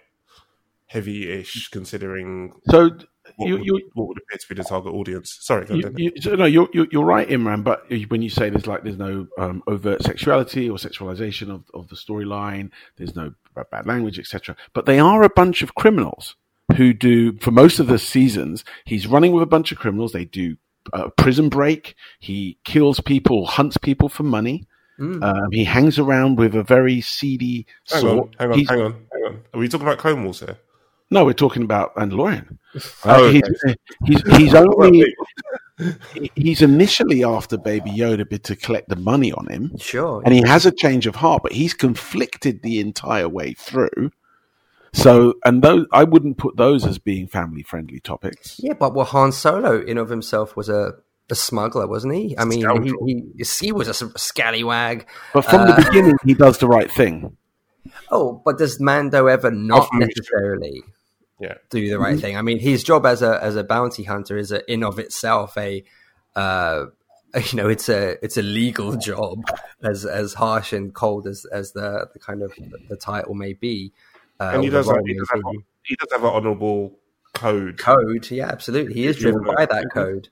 [0.87, 2.93] heavy-ish considering So
[3.37, 5.37] what, you would, you what would appear to be the target audience.
[5.41, 7.63] Sorry, you, you, so no, you're, you're you're right, Imran.
[7.63, 11.89] But when you say there's like there's no um, overt sexuality or sexualization of, of
[11.89, 13.35] the storyline, there's no
[13.71, 14.57] bad language, etc.
[14.73, 16.37] But they are a bunch of criminals
[16.77, 18.65] who do for most of the seasons.
[18.85, 20.13] He's running with a bunch of criminals.
[20.13, 20.57] They do
[20.93, 21.95] a prison break.
[22.21, 24.67] He kills people, hunts people for money.
[24.99, 28.19] Um, he hangs around with a very seedy hang sort.
[28.19, 29.43] on, hang on, He's- hang on, hang on.
[29.53, 30.57] Are we talking about Clone Wars here?
[31.11, 32.57] No, we're talking about Mandalorian.
[33.05, 33.77] Oh, Uh, he's, okay.
[34.07, 35.15] he's he's only
[36.35, 40.43] he's initially after Baby Yoda bit to collect the money on him, sure, and he
[40.47, 44.11] has a change of heart, but he's conflicted the entire way through.
[44.97, 48.59] So, and those I wouldn't put those as being family friendly topics.
[48.59, 50.95] Yeah, but well, Han Solo in of himself was a,
[51.31, 52.37] a smuggler, wasn't he?
[52.39, 52.95] I mean, he,
[53.37, 55.07] he he was a scallywag.
[55.35, 57.37] But from the beginning, he does the right thing.
[58.11, 60.83] Oh, but does Mando ever not necessarily
[61.41, 62.39] Yeah, do the right thing?
[62.39, 65.59] I mean, his job as a as a bounty hunter is a, in of itself
[65.59, 65.85] a
[66.35, 66.87] uh,
[67.53, 69.45] you know it's a it's a legal job
[69.83, 72.53] as as harsh and cold as as the the kind of
[72.89, 73.93] the title may be.
[74.39, 75.43] Uh, and he does, have, he, does have,
[75.85, 76.99] he does have an honorable
[77.35, 77.79] code.
[77.79, 78.31] code.
[78.31, 78.95] Yeah, absolutely.
[78.95, 80.29] He is driven by that code.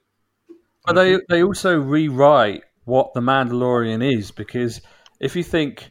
[0.84, 4.82] But they they also rewrite what the Mandalorian is because
[5.18, 5.90] if you think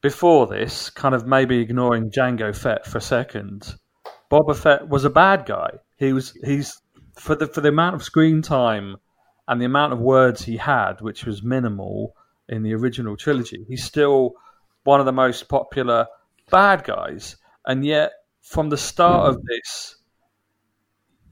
[0.00, 3.74] before this, kind of maybe ignoring Jango Fett for a second,
[4.30, 5.70] Boba Fett was a bad guy.
[5.96, 6.80] He was he's
[7.16, 8.96] for the for the amount of screen time
[9.48, 12.14] and the amount of words he had, which was minimal
[12.48, 13.64] in the original trilogy.
[13.68, 14.34] He's still
[14.84, 16.06] one of the most popular
[16.52, 17.36] bad guys,
[17.66, 19.96] and yet from the start of this,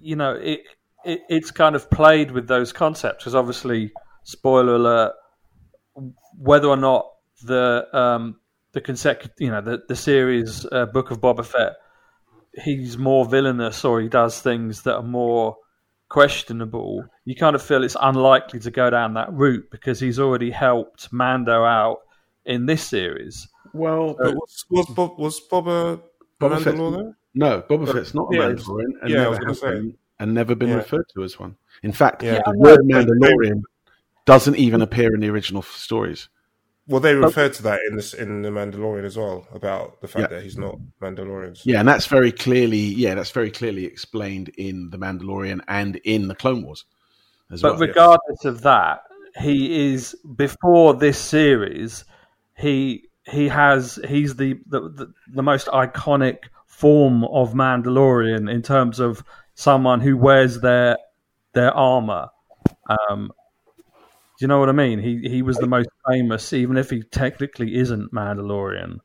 [0.01, 0.61] you know, it,
[1.05, 3.23] it it's kind of played with those concepts.
[3.23, 3.93] Because obviously,
[4.25, 5.13] spoiler alert,
[6.37, 7.07] whether or not
[7.45, 8.41] the um,
[8.73, 11.75] the consecutive, you know, the the series uh, Book of Boba Fett
[12.65, 15.57] he's more villainous or he does things that are more
[16.09, 20.51] questionable, you kind of feel it's unlikely to go down that route because he's already
[20.51, 21.99] helped Mando out
[22.45, 23.49] in this series.
[23.73, 26.01] Well, uh, But was, was Bob was Bob a
[26.41, 27.15] Boba Fett's- Mandalorian?
[27.35, 29.71] no, Boba Fett's not a Yeah, Mandalorian and yeah, I never was say.
[29.71, 30.77] been and never been Yeah.
[30.77, 31.57] referred to as one.
[31.83, 32.41] In fact, Yeah.
[32.45, 33.63] the word Mandalorian
[34.27, 36.29] doesn't even appear in the original stories.
[36.87, 40.31] Well, they refer to that in this in the Mandalorian as well about the fact
[40.31, 40.37] Yeah.
[40.39, 41.61] that he's not Mandalorians.
[41.65, 46.27] Yeah, and that's very clearly yeah, that's very clearly explained in the Mandalorian and in
[46.29, 46.85] the Clone Wars
[47.53, 47.81] as But well.
[47.89, 49.03] regardless of that,
[49.41, 52.05] he is before this series.
[52.57, 59.01] He he has he's the the, the the most iconic form of Mandalorian in terms
[59.01, 59.23] of
[59.55, 60.97] someone who wears their
[61.53, 62.29] their armor.
[62.89, 63.33] Um,
[64.39, 64.99] do you know what I mean?
[64.99, 69.01] He he was the most famous, even if he technically isn't Mandalorian.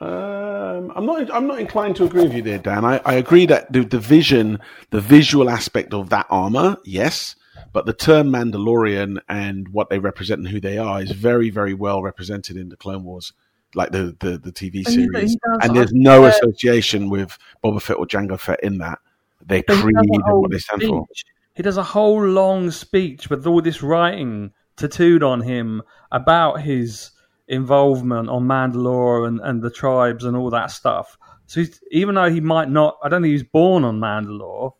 [0.00, 1.32] Um, I'm not.
[1.32, 2.84] I'm not inclined to agree with you there, Dan.
[2.84, 4.58] I, I agree that the, the vision,
[4.90, 7.36] the visual aspect of that armor, yes,
[7.72, 11.74] but the term Mandalorian and what they represent and who they are is very, very
[11.74, 13.32] well represented in the Clone Wars,
[13.74, 15.32] like the the, the TV series.
[15.32, 18.98] he and there's no association with Boba Fett or Jango Fett in that.
[19.44, 21.06] They creed and what they stand for.
[21.54, 27.10] He does a whole long speech with all this writing tattooed on him about his
[27.48, 31.18] involvement on Mandalore and, and the tribes and all that stuff.
[31.46, 34.72] So he's, even though he might not, I don't think he was born on Mandalore.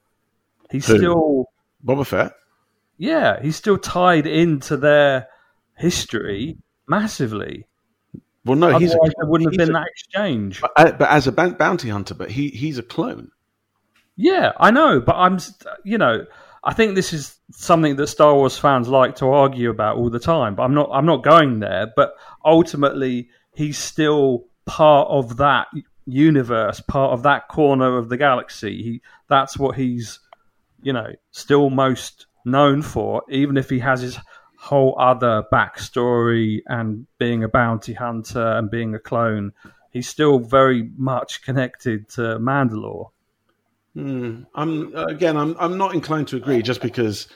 [0.71, 0.97] He's Who?
[0.97, 1.47] still,
[1.85, 2.33] Boba Fett.
[3.03, 5.27] Yeah, he's still tied into their
[5.77, 7.67] history massively.
[8.45, 10.61] Well, no, he's a, there wouldn't have been a- that exchange.
[10.61, 13.33] but, uh, but as a bounty hunter, but he he's a clone.
[14.15, 15.41] Yeah, I know, but I'm,
[15.83, 16.27] you know,
[16.63, 20.21] I think this is something that Star Wars fans like to argue about all the
[20.21, 20.55] time.
[20.55, 21.93] But I'm not, I'm not going there.
[21.97, 25.67] But ultimately, he's still part of that
[26.07, 28.81] universe, part of that corner of the galaxy.
[28.83, 30.21] He, that's what he's,
[30.83, 34.19] you know, still most known for, even if he has his
[34.59, 39.53] whole other backstory and being a bounty hunter and being a clone.
[39.91, 43.11] He's still very much connected to Mandalore.
[43.95, 44.45] Hmm.
[44.55, 45.37] I'm again.
[45.37, 47.29] I'm I'm not inclined to agree, just because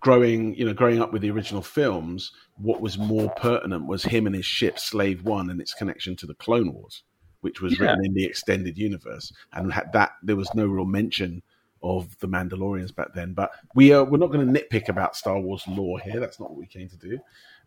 [0.00, 4.26] growing, you know, growing up with the original films, what was more pertinent was him
[4.26, 7.02] and his ship Slave One and its connection to the Clone Wars,
[7.40, 7.86] which was Yeah.
[7.86, 11.42] written in the extended universe, and had that there was no real mention
[11.82, 13.32] of the Mandalorians back then.
[13.32, 16.20] But we are we're not going to nitpick about Star Wars lore here.
[16.20, 17.18] That's not what we came to do.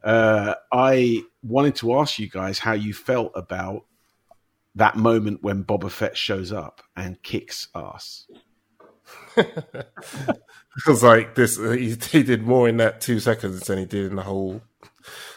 [0.03, 3.85] Uh, I wanted to ask you guys how you felt about
[4.75, 8.27] that moment when Boba Fett shows up and kicks ass.
[10.87, 11.57] Was like this.
[11.57, 14.61] He, he did more in that two seconds than he did in the whole,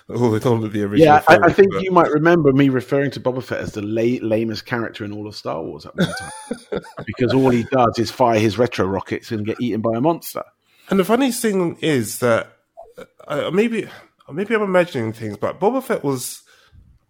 [0.09, 0.99] all the, all of the original.
[1.15, 3.83] Yeah, I, I think but- you might remember me referring to Boba Fett as the
[3.83, 7.99] la- lamest character in all of Star Wars at one time, because all he does
[7.99, 10.43] is fire his retro rockets and get eaten by a monster.
[10.91, 12.49] And the funniest thing is that
[12.97, 16.43] uh, uh maybe uh, maybe I'm imagining things, but Boba Fett was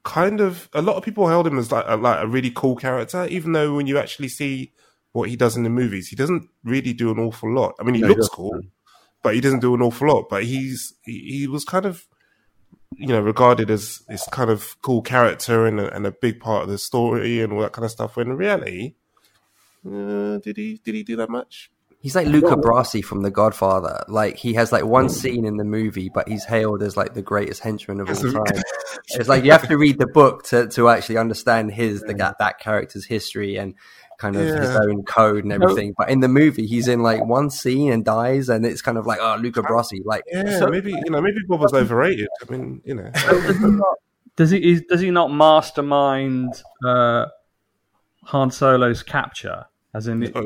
[0.03, 2.77] kind of a lot of people held him as like a, like a really cool
[2.77, 4.73] character, even though when you actually see
[5.13, 7.75] what he does in the movies, he doesn't really do an awful lot.
[7.81, 8.35] I mean, he No, looks doesn't.
[8.35, 8.61] cool,
[9.23, 10.29] but he doesn't do an awful lot.
[10.29, 12.07] But he's he, he was kind of
[12.97, 16.63] you know regarded as this kind of cool character and a, and a big part
[16.63, 18.17] of the story and all that kind of stuff.
[18.17, 18.95] When in reality,
[19.87, 21.71] uh, did he did he do that much?
[22.01, 24.05] He's like Luca Brasi from The Godfather.
[24.07, 27.23] Like he has like one scene in the movie, but he's hailed as like the
[27.23, 28.63] greatest henchman of all time.
[29.09, 32.37] it's like you have to read the book to, to actually understand his the, that
[32.39, 33.75] that character's history and
[34.19, 35.95] kind of his own code and everything.
[35.97, 39.07] But in the movie, he's in like one scene and dies, and it's kind of
[39.07, 40.01] like oh Luca Brasi.
[40.05, 42.29] Like Yeah, maybe you know, maybe Bob was overrated.
[42.47, 43.97] I mean, you know, does he not,
[44.37, 47.27] does he is- does he not mastermind uh,
[48.25, 49.67] Han Solo's capture?
[49.95, 50.45] As in, no,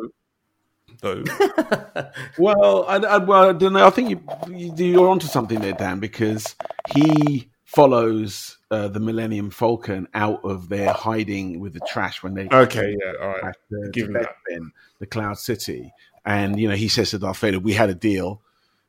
[1.03, 1.25] no.
[2.39, 3.87] Well, I, I, well, I don't know.
[3.87, 6.55] I think you, you, you're onto something there, Dan, because
[6.95, 12.49] he follows uh, the Millennium Falcon out of their hiding with the trash when they
[12.51, 13.55] Okay, yeah, all right.
[13.93, 14.37] Give the, that.
[14.51, 15.93] Bespin, the Cloud City,
[16.25, 18.41] and you know he says to Darth Vader, "We had a deal,"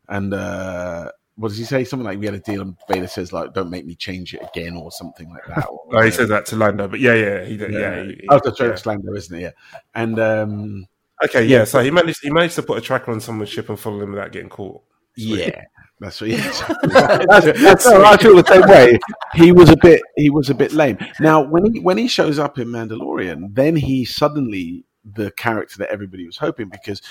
[0.07, 1.83] and uh, what does he say?
[1.83, 4.41] Something like, "We had a deal," and Vader says, "Like, don't make me change it
[4.41, 5.67] again," or something like that.
[5.67, 7.73] Or, Oh, he said that to Lando, but yeah, yeah, he did.
[7.73, 8.75] Yeah, he- oh, that's yeah.
[8.85, 9.41] Lando, isn't it?
[9.41, 9.51] Yeah,
[9.93, 10.87] and um,
[11.25, 11.63] Okay, yeah.
[11.65, 14.11] So he managed he managed to put a tracker on someone's ship and follow them
[14.11, 14.81] without getting caught.
[15.15, 15.63] Yeah,
[16.03, 16.29] that's what.
[16.29, 16.37] Yeah,
[16.83, 18.99] that's, that's, no, I feel the same way.
[19.33, 20.01] He was a bit.
[20.17, 20.97] He was a bit lame.
[21.19, 25.89] Now, when he when he shows up in Mandalorian, then he suddenly the character that
[25.89, 27.01] everybody was hoping because.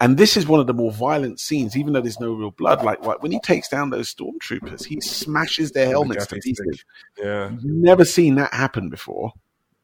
[0.00, 2.84] And this is one of the more violent scenes, even though there's no real blood.
[2.84, 6.84] Like, like when he takes down those stormtroopers, he smashes their helmets to pieces.
[7.16, 9.32] Yeah, never seen that happen before.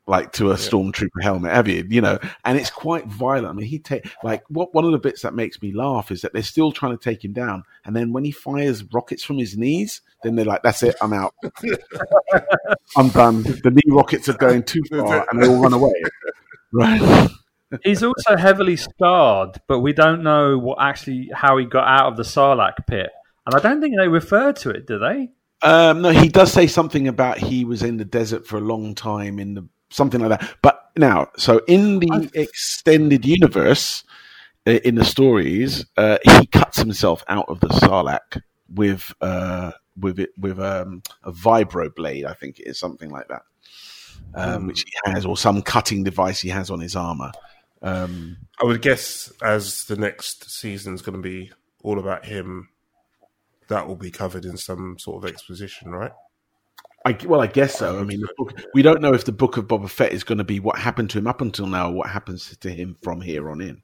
[0.09, 1.87] Like to a stormtrooper helmet, have you?
[1.89, 3.49] You know, and it's quite violent.
[3.49, 6.23] I mean, he take like what one of the bits that makes me laugh is
[6.23, 9.39] that they're still trying to take him down, and then when he fires rockets from
[9.39, 11.35] his knees, then they're like, "That's it, I'm out,
[12.97, 15.93] I'm done." The knee rockets are going too far, and they all run away.
[16.71, 17.31] Right?
[17.83, 22.19] He's also heavily scarred, but we don't know what actually how he got out of
[22.19, 23.09] the Sarlacc pit,
[23.47, 25.31] and I don't think they refer to it, do they?
[25.63, 28.95] Um, no, he does say something about he was in the desert for a long
[28.95, 30.57] time in the something like that.
[30.63, 34.05] But now, so in the extended universe,
[34.67, 38.43] uh, in the stories, uh, he cuts himself out of the Sarlacc
[38.75, 42.25] with uh, with it with um, a vibro blade.
[42.25, 43.43] I think it is something like that,
[44.35, 47.33] um, which he has, or some cutting device he has on his armor.
[47.81, 52.69] Um, I would guess as the next season is going to be all about him,
[53.69, 56.13] that will be covered in some sort of exposition, right?
[57.09, 57.99] I, well, I guess so.
[57.99, 60.39] I mean, the book, we don't know if the book of Boba Fett is going
[60.39, 63.21] to be what happened to him up until now, or what happens to him from
[63.21, 63.83] here on in.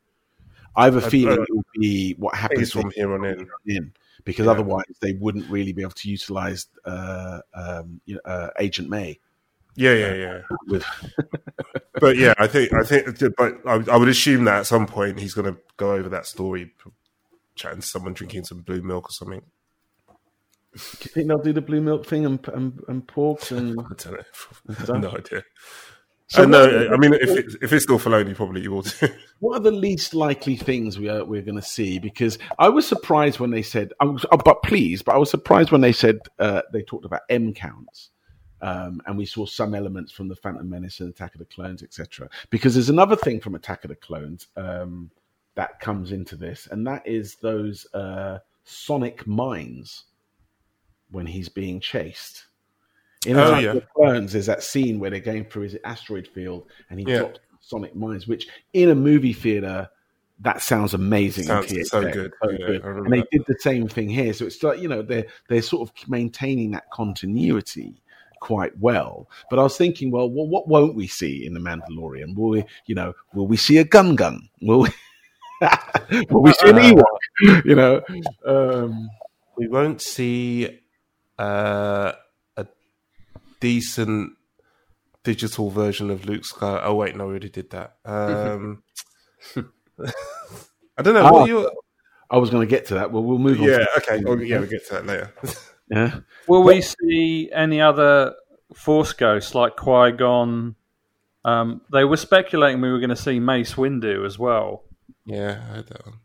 [0.77, 3.49] I have a feeling it will be what happens from here on in.
[3.67, 3.93] in
[4.25, 4.53] because Yeah.
[4.53, 9.21] otherwise they wouldn't really be able to utilize uh, um, you know, uh, Agent May.
[9.77, 10.81] Yeah, yeah, yeah.
[12.01, 13.07] But yeah, I think I think,
[13.37, 16.27] but I, I would assume that at some point he's going to go over that
[16.27, 16.73] story,
[17.55, 19.43] chatting to someone drinking some blue milk or something.
[20.75, 23.95] Do you think they'll do the blue milk thing and and, and porgs and I
[23.95, 25.09] don't know.
[25.09, 25.45] No idea.
[26.27, 29.09] So Uh, no, I mean, if it, if it's still Filoni, probably you will do.
[29.41, 31.99] What are the least likely things we are we're going to see?
[31.99, 35.31] Because I was surprised when they said, I was, oh, but please, but I was
[35.31, 38.11] surprised when they said uh, they talked about M counts,
[38.63, 41.83] um, and we saw some elements from the Phantom Menace and Attack of the Clones,
[41.83, 42.31] etc.
[42.49, 45.11] Because there's another thing from Attack of the Clones um,
[45.57, 50.05] that comes into this, and that is those uh, sonic mines
[51.11, 52.47] when he's being chased.
[53.27, 53.81] In Oh, yeah.
[53.95, 57.19] Clones, there's that scene where they're going through his asteroid field, and he Yeah.
[57.21, 59.89] drops sonic mines, which in a movie theater
[60.41, 61.45] that sounds amazing.
[61.45, 62.33] Sounds so good.
[62.43, 62.85] so Yeah, good.
[62.85, 65.89] And they did the same thing here, so it's like you know they're they're sort
[65.89, 68.03] of maintaining that continuity
[68.41, 69.29] quite well.
[69.49, 72.35] But I was thinking, well, what, what won't we see in the Mandalorian?
[72.37, 74.41] Will we, you know, will we see a Gungan?
[74.61, 74.89] Will we?
[76.31, 77.65] will we see an Ewok?
[77.65, 78.03] You know,
[78.45, 79.09] um,
[79.57, 80.81] we won't see
[81.39, 82.13] uh,
[82.57, 82.67] a
[83.61, 84.33] decent
[85.23, 86.83] digital version of Luke Skywalker.
[86.85, 87.97] Oh wait, no, we already did that.
[88.05, 88.83] Um,
[89.57, 91.25] I don't know.
[91.25, 91.33] Ah.
[91.33, 91.73] what are your...
[92.31, 93.13] I was going to get to that.
[93.13, 93.69] Well, we'll move on.
[93.69, 94.23] Yeah, okay.
[94.27, 95.35] Oh, yeah, we'll get to that later.
[95.91, 96.21] Yeah.
[96.49, 98.35] Will we see any other
[98.75, 100.77] Force ghosts like Qui Gon?
[101.45, 104.85] Um, they were speculating we were going to see Mace Windu as well.
[105.27, 106.21] yeah, I heard that one.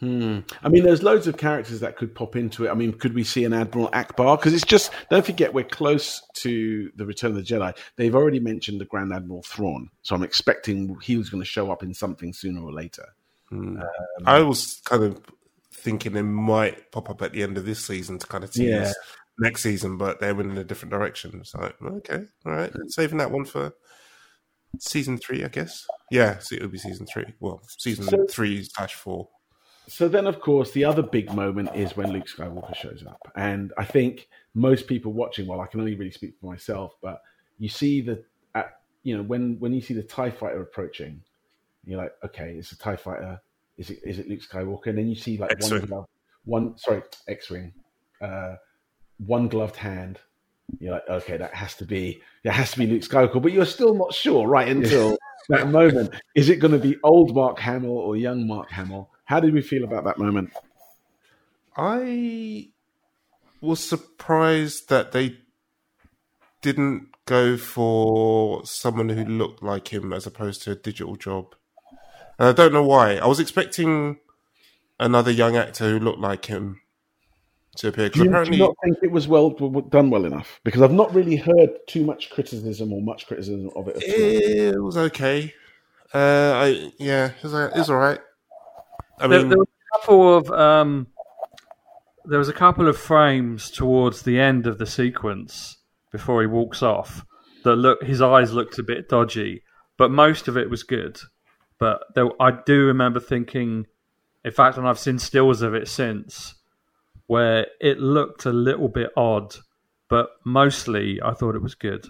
[0.00, 0.40] Hmm.
[0.62, 2.70] I mean, there's loads of characters that could pop into it.
[2.70, 4.38] I mean, could we see an Admiral Ackbar?
[4.38, 7.74] Because it's just don't forget we're close to the Return of the Jedi.
[7.96, 11.70] They've already mentioned the Grand Admiral Thrawn, so I'm expecting he was going to show
[11.72, 13.06] up in something sooner or later.
[13.48, 13.78] Hmm.
[13.78, 13.86] Um,
[14.26, 15.18] I was kind of
[15.72, 18.68] thinking it might pop up at the end of this season to kind of tease
[18.68, 18.92] Yeah.
[19.38, 21.42] next season, but they went in a different direction.
[21.44, 22.88] So, okay, all right, hmm.
[22.88, 23.72] saving that one for
[24.78, 25.86] season three, I guess.
[26.10, 27.32] Yeah, so it'll be season three.
[27.40, 29.28] Well, season So- three slash four.
[29.88, 33.72] So then, of course, the other big moment is when Luke Skywalker shows up, and
[33.78, 37.22] I think most people watching, well, I can only really speak for myself, but
[37.58, 38.24] you see the,
[38.54, 41.22] at, you know, when when you see the Tie Fighter approaching,
[41.84, 43.40] you're like, okay, it's a Tie Fighter.
[43.78, 44.86] Is it is it Luke Skywalker?
[44.86, 45.80] And then you see like one X-Wing.
[45.82, 46.06] glove,
[46.44, 47.72] one sorry, X-wing,
[48.20, 48.56] uh,
[49.18, 50.18] one gloved hand.
[50.80, 53.64] You're like, okay, that has to be that has to be Luke Skywalker, but you're
[53.64, 55.16] still not sure right until
[55.48, 56.12] that moment.
[56.34, 59.10] Is it going to be old Mark Hamill or young Mark Hamill?
[59.26, 60.52] How did we feel about that moment?
[61.76, 62.70] I
[63.60, 65.38] was surprised that they
[66.62, 71.54] didn't go for someone who looked like him as opposed to a digital job.
[72.38, 73.16] And I don't know why.
[73.16, 74.18] I was expecting
[74.98, 76.80] another young actor who looked like him
[77.78, 78.08] to appear.
[78.08, 80.60] Do you, do you not think it was well done well enough?
[80.64, 83.96] Because I've not really heard too much criticism or much criticism of it.
[84.02, 85.52] It was okay.
[86.14, 88.20] Uh, I yeah, it was, it was all right.
[89.18, 91.06] I There, mean, there was a couple of um,
[92.24, 95.78] there was a couple of frames towards the end of the sequence
[96.12, 97.24] before he walks off
[97.64, 99.62] that look his eyes looked a bit dodgy,
[99.96, 101.18] but most of it was good.
[101.78, 103.86] But there, I do remember thinking,
[104.44, 106.54] in fact, and I've seen stills of it since,
[107.26, 109.56] where it looked a little bit odd,
[110.08, 112.06] but mostly I thought it was good.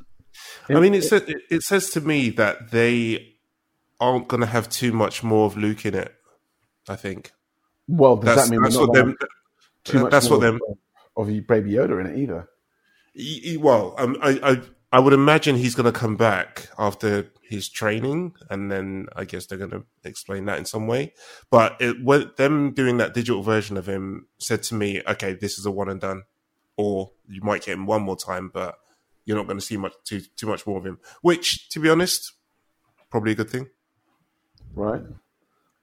[0.69, 3.37] I mean, it, sa- it, it says to me that they
[3.99, 6.15] aren't going to have too much more of Luke in it.
[6.89, 7.33] I think
[7.89, 9.17] Well, does that's that mean that's we're not what them.
[9.85, 10.61] too much That's what them.
[11.17, 12.49] of, Baby Yoda in it either?
[13.15, 14.61] y- y- Well, um, I, I
[14.93, 19.47] I would imagine he's going to come back after his training, and then I guess
[19.47, 21.13] they're going to explain that in some way.
[21.51, 25.59] But it, what, them doing that digital version of him said to me, "Okay, this
[25.59, 26.23] is a one and done,
[26.77, 28.79] or you might get him one more time, but
[29.25, 31.89] you're not going to see much too too much more of him." Which, to be
[31.91, 32.33] honest,
[33.11, 33.69] probably a good thing.
[34.75, 35.03] Right.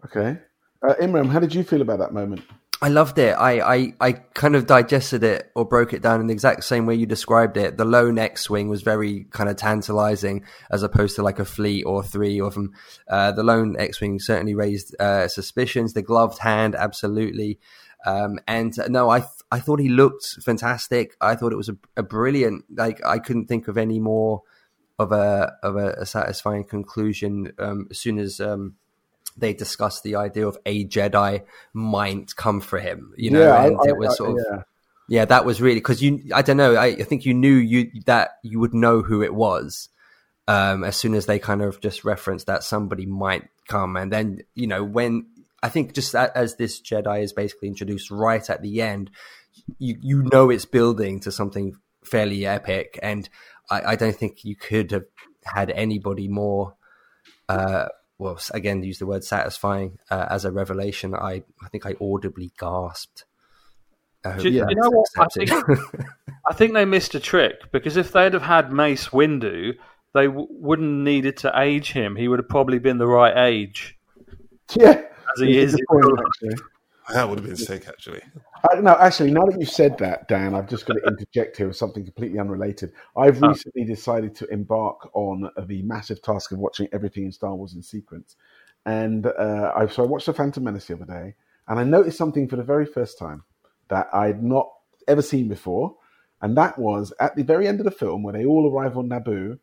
[0.06, 0.40] Okay.
[0.84, 2.44] Uh, Imran, how did you feel about that moment?
[2.82, 3.32] I loved it.
[3.32, 6.86] I, I, I kind of digested it or broke it down in the exact same
[6.86, 7.78] way you described it.
[7.78, 11.86] The lone X wing was very kind of tantalizing as opposed to like a fleet
[11.86, 12.74] or three of them.
[13.08, 15.94] Uh, the lone X wing certainly raised uh, suspicions.
[15.94, 17.58] The gloved hand, absolutely.
[18.06, 21.16] Um, and uh, no, I th- I thought he looked fantastic.
[21.22, 22.66] I thought it was a, a, brilliant.
[22.70, 24.42] Like I couldn't think of any more
[25.00, 27.54] of a of a, a satisfying conclusion.
[27.60, 28.76] Um, as soon as um,
[29.38, 33.78] they discussed the idea of a Jedi might come for him, you know, Yeah, and
[33.84, 34.64] I- it was I- sort of
[35.10, 35.26] yeah.
[35.26, 36.22] that was really because you.
[36.34, 36.76] I don't know.
[36.76, 39.90] I, I think you knew you that you would know who it was
[40.48, 44.40] um, as soon as they kind of just referenced that somebody might come, and then
[44.56, 45.26] you know when
[45.62, 49.12] I think just as this Jedi is basically introduced right at the end,
[49.78, 53.28] you you know it's building to something fairly epic, and
[53.70, 55.06] I, I don't think you could have
[55.44, 56.76] had anybody more.
[57.50, 57.88] Uh,
[58.24, 61.14] well, again, use the word satisfying uh, as a revelation.
[61.14, 63.26] I I think I audibly gasped.
[64.26, 65.08] I Do you- you know what?
[65.18, 65.78] I accepted.
[66.50, 69.74] I think they missed a trick because if they'd have had Mace Windu,
[70.14, 72.16] they w- wouldn't needed to age him.
[72.16, 73.98] He would have probably been the right age
[74.76, 75.02] Yeah.
[75.36, 75.78] as he is.
[77.08, 77.16] Good point, actually.
[77.16, 78.22] That would have been sick, actually.
[78.82, 81.78] No, actually, now that you've said that, Dan, I've just got to interject here with
[81.78, 82.94] something completely unrelated.
[83.18, 83.50] I've Oh.
[83.50, 87.82] recently decided to embark on the massive task of watching everything in Star Wars in
[87.82, 88.36] sequence.
[88.86, 91.36] And uh, I, so I watched The Phantom Menace the other day,
[91.68, 93.44] and I noticed something for the very first time
[93.90, 94.70] that I'd not
[95.08, 95.96] ever seen before.
[96.42, 99.08] And that was at the very end of the film, where they all arrive on
[99.08, 99.60] Naboo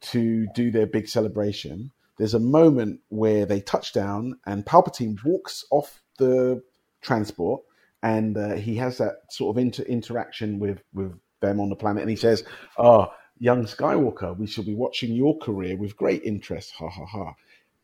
[0.00, 5.64] to do their big celebration, there's a moment where they touch down and Palpatine walks
[5.70, 6.62] off the
[7.04, 7.62] transport
[8.02, 12.02] and uh, he has that sort of inter- interaction with, with them on the planet
[12.02, 12.44] and he says,
[12.76, 16.72] Oh, young Skywalker, we shall be watching your career with great interest.
[16.78, 17.34] Ha ha ha.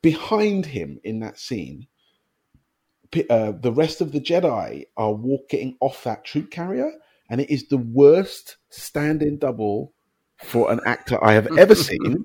[0.02, 1.86] Behind him in that scene,
[3.28, 6.92] uh, the rest of the Jedi are walking off that troop carrier,
[7.28, 9.92] and it is the worst stand-in double
[10.44, 12.24] for an actor I have ever seen.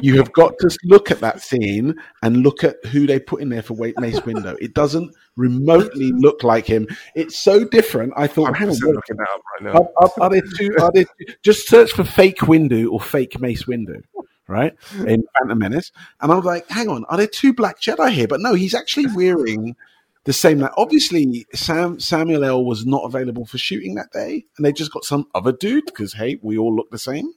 [0.00, 3.48] you have got to look at that scene and look at who they put in
[3.48, 4.56] there for Wait Mace Windu.
[4.60, 6.86] It doesn't remotely look like him.
[7.14, 8.12] It's so different.
[8.16, 9.80] I thought, hang on, just looking that up right now.
[9.80, 10.70] are, are, are there two?
[10.80, 14.02] Are there two, just search for fake Windu or fake Mace Windu,
[14.46, 14.74] right?
[15.06, 18.28] In Phantom Menace, and I was like, hang on, are there two Black Jedi here?
[18.28, 19.76] But no, he's actually wearing
[20.24, 20.60] the same.
[20.60, 24.92] Like, obviously, Sam Samuel L was not available for shooting that day, and they just
[24.92, 27.32] got some other dude because hey, we all look the same.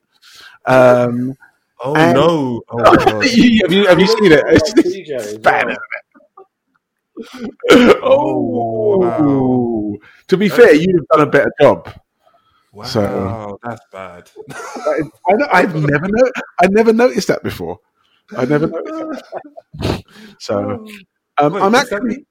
[0.66, 1.36] Um,
[1.84, 2.62] Oh and- no!
[2.70, 4.44] Oh, my have you have you seen it?
[4.48, 5.68] It's, it's bad.
[5.70, 5.80] isn't
[7.72, 7.98] it?
[8.04, 9.98] Oh, wow.
[10.28, 11.92] to be fair, you'd have done a better job.
[12.72, 14.30] wow, So- that's bad.
[14.52, 16.32] I, know, I've never no,
[16.62, 17.80] I never noticed that before.
[18.38, 19.24] I never noticed
[19.80, 20.04] that.
[20.40, 20.86] So
[21.40, 22.26] um, Wait, I'm does that actually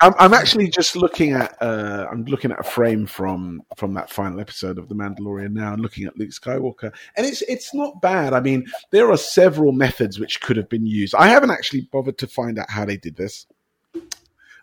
[0.00, 4.10] I'm, I'm actually just looking at uh, I'm looking at a frame from from that
[4.10, 8.00] final episode of The Mandalorian now, and looking at Luke Skywalker, and it's it's not
[8.00, 8.32] bad.
[8.32, 11.14] I mean, there are several methods which could have been used.
[11.14, 13.46] I haven't actually bothered to find out how they did this.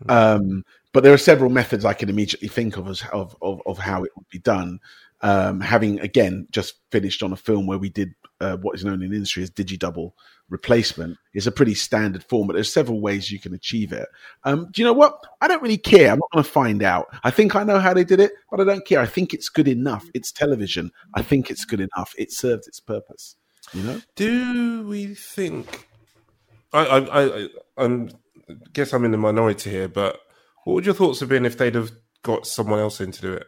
[0.09, 0.63] Um,
[0.93, 4.03] but there are several methods I can immediately think of as of, of, of how
[4.03, 4.79] it would be done.
[5.21, 9.01] Um, having again just finished on a film where we did uh, what is known
[9.01, 10.11] in the industry as digidouble
[10.49, 14.07] replacement, is a pretty standard form, but there's several ways you can achieve it.
[14.43, 15.19] Um, do you know what?
[15.41, 16.11] I don't really care.
[16.11, 17.07] I'm not going to find out.
[17.23, 18.99] I think I know how they did it, but I don't care.
[18.99, 20.05] I think it's good enough.
[20.13, 20.91] It's television.
[21.13, 22.13] I think it's good enough.
[22.17, 23.35] It serves its purpose.
[23.73, 24.01] You know?
[24.15, 25.87] Do we think?
[26.71, 28.09] I I I, I I'm,
[28.71, 30.19] guess I'm in the minority here, but
[30.63, 31.91] what would your thoughts have been if they'd have
[32.23, 33.47] got someone else in to do it?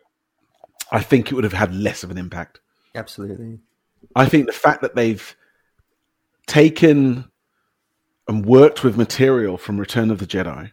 [0.92, 2.60] I think it would have had less of an impact.
[2.96, 3.60] Absolutely.
[4.16, 5.36] I think the fact that they've
[6.48, 7.30] taken
[8.28, 10.72] and worked with material from Return of the Jedi,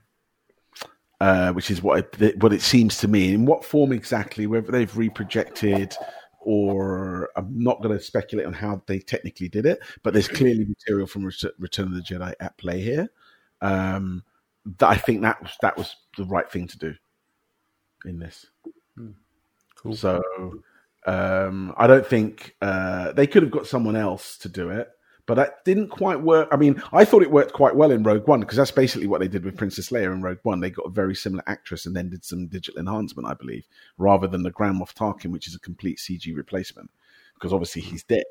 [1.20, 3.32] uh, which is what it, what it seems to me.
[3.32, 4.46] In what form exactly?
[4.46, 5.94] Whether they've reprojected,
[6.40, 10.64] or I'm not going to speculate on how they technically did it, but there's clearly
[10.64, 13.08] material from Return of the Jedi at play here.
[13.62, 14.22] Um,
[14.78, 16.94] that I think that was that was the right thing to do
[18.04, 18.46] in this.
[19.76, 19.96] Cool.
[19.96, 20.22] So
[21.06, 24.88] um, I don't think uh, they could have got someone else to do it,
[25.26, 26.48] but that didn't quite work.
[26.52, 29.20] I mean, I thought it worked quite well in Rogue One because that's basically what
[29.20, 30.60] they did with Princess Leia in Rogue One.
[30.60, 33.64] They got a very similar actress and then did some digital enhancement, I believe,
[33.98, 36.90] rather than the Grand Moff Tarkin, which is a complete CG replacement.
[37.34, 38.24] because obviously he's dead.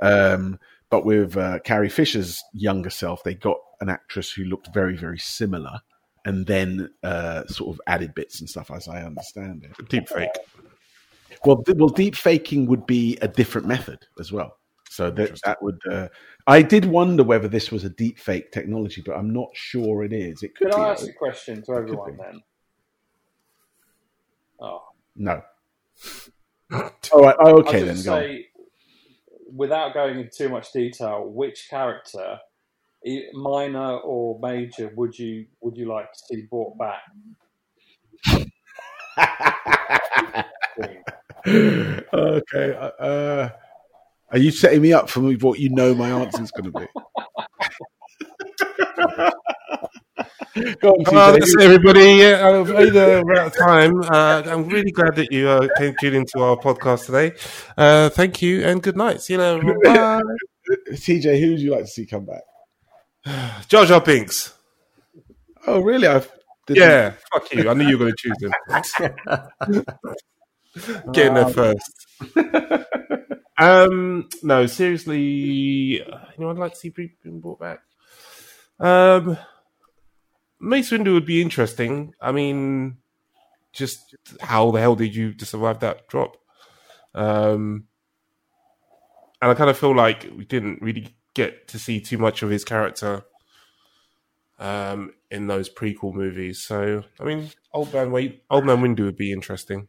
[0.00, 0.58] Um,
[0.88, 5.18] but with uh, Carrie Fisher's younger self, they got an actress who looked very, very
[5.18, 5.80] similar,
[6.24, 9.88] and then uh, sort of added bits and stuff, as I understand it.
[9.88, 10.30] Deep fake.
[11.44, 14.56] Well, th- well, deep faking would be a different method as well.
[14.90, 15.78] So that that would.
[15.90, 16.08] Uh,
[16.46, 20.12] I did wonder whether this was a deep fake technology, but I'm not sure it
[20.12, 20.42] is.
[20.42, 20.84] It could Can be.
[20.84, 22.42] I ask a question to everyone then?
[24.60, 24.82] Oh,
[25.16, 25.42] No.
[27.12, 27.36] All right.
[27.38, 27.94] Oh, I'll okay then.
[27.94, 28.22] just Go on.
[28.22, 28.46] say,
[29.54, 32.38] without going into too much detail, which character,
[33.06, 37.02] e- minor or major, would you would you like to see brought back?
[42.12, 42.74] okay.
[42.74, 43.48] uh, Uh,
[44.32, 46.86] are you setting me up for what you know my answer is going to be?
[50.80, 52.16] Go on, Well, that's it, everybody.
[52.16, 54.00] Yeah, uh, either we're out of time.
[54.02, 57.32] Uh, I'm really glad that you uh, came tuned into our podcast today.
[57.76, 59.20] Uh, thank you and good night.
[59.22, 59.74] See you later.
[59.84, 60.20] Bye.
[60.90, 62.42] TJ, who would you like to see come back?
[63.68, 64.54] Jar Jar Binks.
[65.66, 66.06] Oh, really?
[66.06, 66.30] I've
[66.68, 67.68] Yeah, fuck you.
[67.68, 69.84] I knew you were going to choose him.
[71.12, 72.06] Getting there first.
[73.58, 76.02] um, no, seriously,
[76.36, 77.80] anyone like to see being brought back?
[78.78, 79.36] Um,
[80.60, 82.14] Mace Windu would be interesting.
[82.20, 82.98] I mean,
[83.72, 86.36] just how the hell did you survive that drop?
[87.14, 87.84] Um,
[89.42, 92.50] and I kind of feel like we didn't really get to see too much of
[92.50, 93.24] his character
[94.58, 96.62] um, in those prequel movies.
[96.62, 99.88] So, I mean, Old Man Wait, Old Man Windu would be interesting.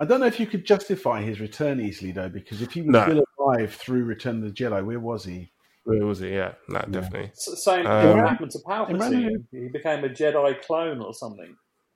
[0.00, 2.90] I don't know if you could justify his return easily though, because if he was
[2.90, 3.02] No.
[3.04, 5.52] still alive through Return of the Jedi, where was he?
[5.84, 6.30] Where was he?
[6.30, 7.30] Yeah, no, definitely.
[7.30, 9.44] S- Same Um, thing happened to Imran- Palpatine.
[9.50, 11.54] He became a Jedi clone or something.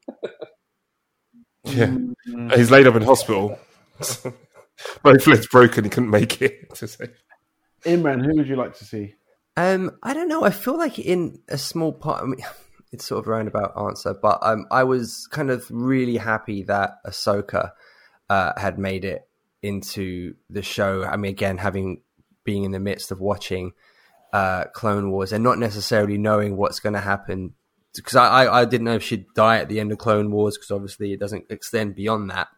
[1.66, 1.96] Yeah,
[2.54, 3.58] he's laid up in hospital.
[5.02, 5.84] Both legs broken.
[5.84, 6.68] He couldn't make it.
[6.74, 7.06] To say.
[7.86, 9.14] Imran, who would you like to see?
[9.56, 10.44] Um, I don't know.
[10.44, 12.44] I feel like in a small part, I mean,
[12.92, 16.96] it's sort of a roundabout answer, but um, I was kind of really happy that
[17.06, 17.70] Ahsoka
[18.34, 19.28] uh, had made it
[19.62, 21.04] into the show.
[21.04, 22.02] I mean, again, having
[22.42, 23.72] being in the midst of watching
[24.32, 27.54] uh, Clone Wars and not necessarily knowing what's going to happen,
[27.94, 30.56] because I, I, I didn't know if she'd die at the end of Clone Wars,
[30.56, 32.48] because obviously it doesn't extend beyond that.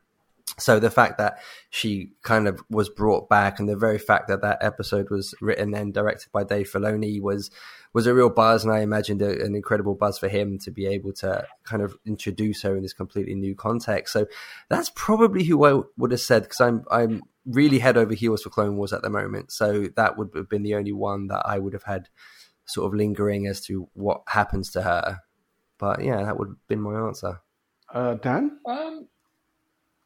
[0.59, 1.39] So the fact that
[1.69, 5.75] she kind of was brought back, and the very fact that that episode was written
[5.75, 7.51] and directed by Dave Filoni was
[7.93, 10.87] was a real buzz, and I imagined a, an incredible buzz for him to be
[10.87, 14.13] able to kind of introduce her in this completely new context.
[14.13, 14.27] So
[14.69, 18.51] that's probably who I would have said because I'm I'm really head over heels for
[18.51, 19.53] Clone Wars at the moment.
[19.53, 22.09] So that would have been the only one that I would have had
[22.65, 25.21] sort of lingering as to what happens to her.
[25.79, 27.41] But yeah, that would have been my answer.
[27.93, 28.59] Uh, Dan?
[28.67, 29.09] Um,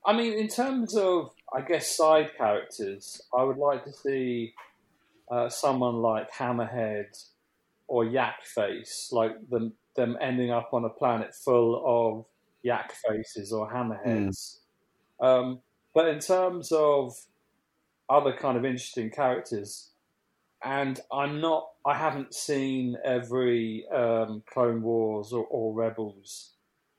[0.05, 4.55] I mean, in terms of, I guess, side characters, I would like to see
[5.30, 7.24] uh, someone like Hammerhead
[7.86, 12.24] or Yak Face, like them them ending up on a planet full of
[12.62, 14.59] Yak Faces or Hammerheads.
[15.20, 15.61] Um,
[15.92, 17.12] but in terms of
[18.09, 19.90] other kind of interesting characters,
[20.62, 26.53] and I'm not, I haven't seen every um, Clone Wars or, or Rebels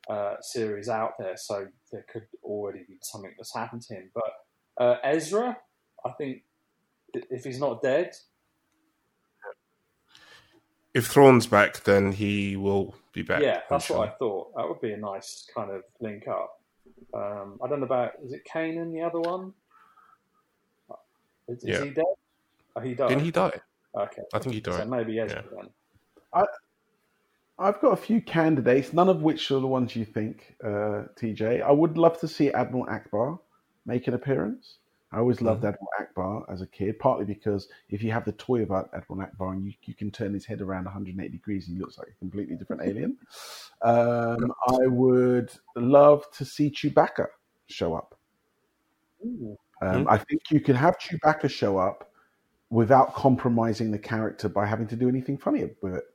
[0.09, 4.11] uh, series out there, so there could already be something that's happened to him.
[4.13, 5.57] But uh, Ezra,
[6.05, 6.43] I think,
[7.13, 8.13] if he's not dead,
[10.93, 13.41] If Thrawn's back, then he will be back.
[13.41, 14.53] yeah, that's I'm what I thought.
[14.57, 16.61] That would be a nice kind of link up.
[17.13, 19.53] Um, I don't know about is it Kanan the other one?
[21.47, 21.83] Is, is Yeah.
[21.85, 22.03] he dead?
[22.75, 23.07] Oh, he died.
[23.09, 23.61] Didn't he die?
[23.95, 24.89] Okay, I think he so died.
[24.89, 25.63] maybe Ezra Yeah.
[25.63, 26.45] then.
[27.61, 31.61] I've got a few candidates, none of which are the ones you think, uh, TJ.
[31.61, 33.39] I would love to see Admiral Ackbar
[33.85, 34.77] make an appearance.
[35.11, 38.63] I always loved Admiral Ackbar as a kid, partly because if you have the toy
[38.63, 41.97] about Admiral Ackbar and you, you can turn his head around 180 degrees, he looks
[41.97, 43.17] like a completely different alien.
[43.81, 47.27] Um, I would love to see Chewbacca
[47.67, 48.17] show up.
[49.81, 52.11] Um, I think you can have Chewbacca show up
[52.69, 56.05] without compromising the character by having to do anything funny with it.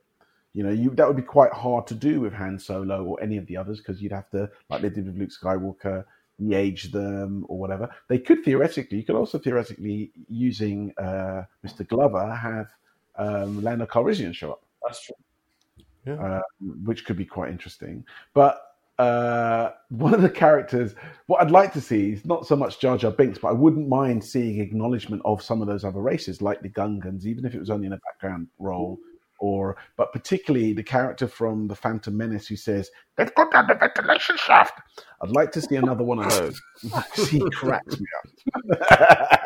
[0.56, 3.36] You know, you that would be quite hard to do with Han Solo or any
[3.36, 6.02] of the others because you'd have to, like they did with Luke Skywalker,
[6.40, 7.90] de-age them or whatever.
[8.08, 11.86] They could theoretically, you could also theoretically, using uh, Mr.
[11.86, 12.68] Glover, have
[13.16, 16.14] um, Lando Calrissian show up That's true.
[16.14, 16.40] uh,
[16.86, 18.02] which could be quite interesting.
[18.32, 18.62] But
[18.98, 20.94] uh, one of the characters,
[21.26, 23.90] what I'd like to see is not so much Jar Jar Binks, but I wouldn't
[23.90, 27.60] mind seeing acknowledgement of some of those other races, like the Gungans, even if it
[27.60, 28.98] was only in a background role.
[29.38, 33.74] Or but particularly the character from the Phantom Menace who says, "Let's go down the
[33.74, 34.80] ventilation shaft."
[35.22, 36.60] I'd like to see another one of those.
[37.30, 39.40] he cracks me up.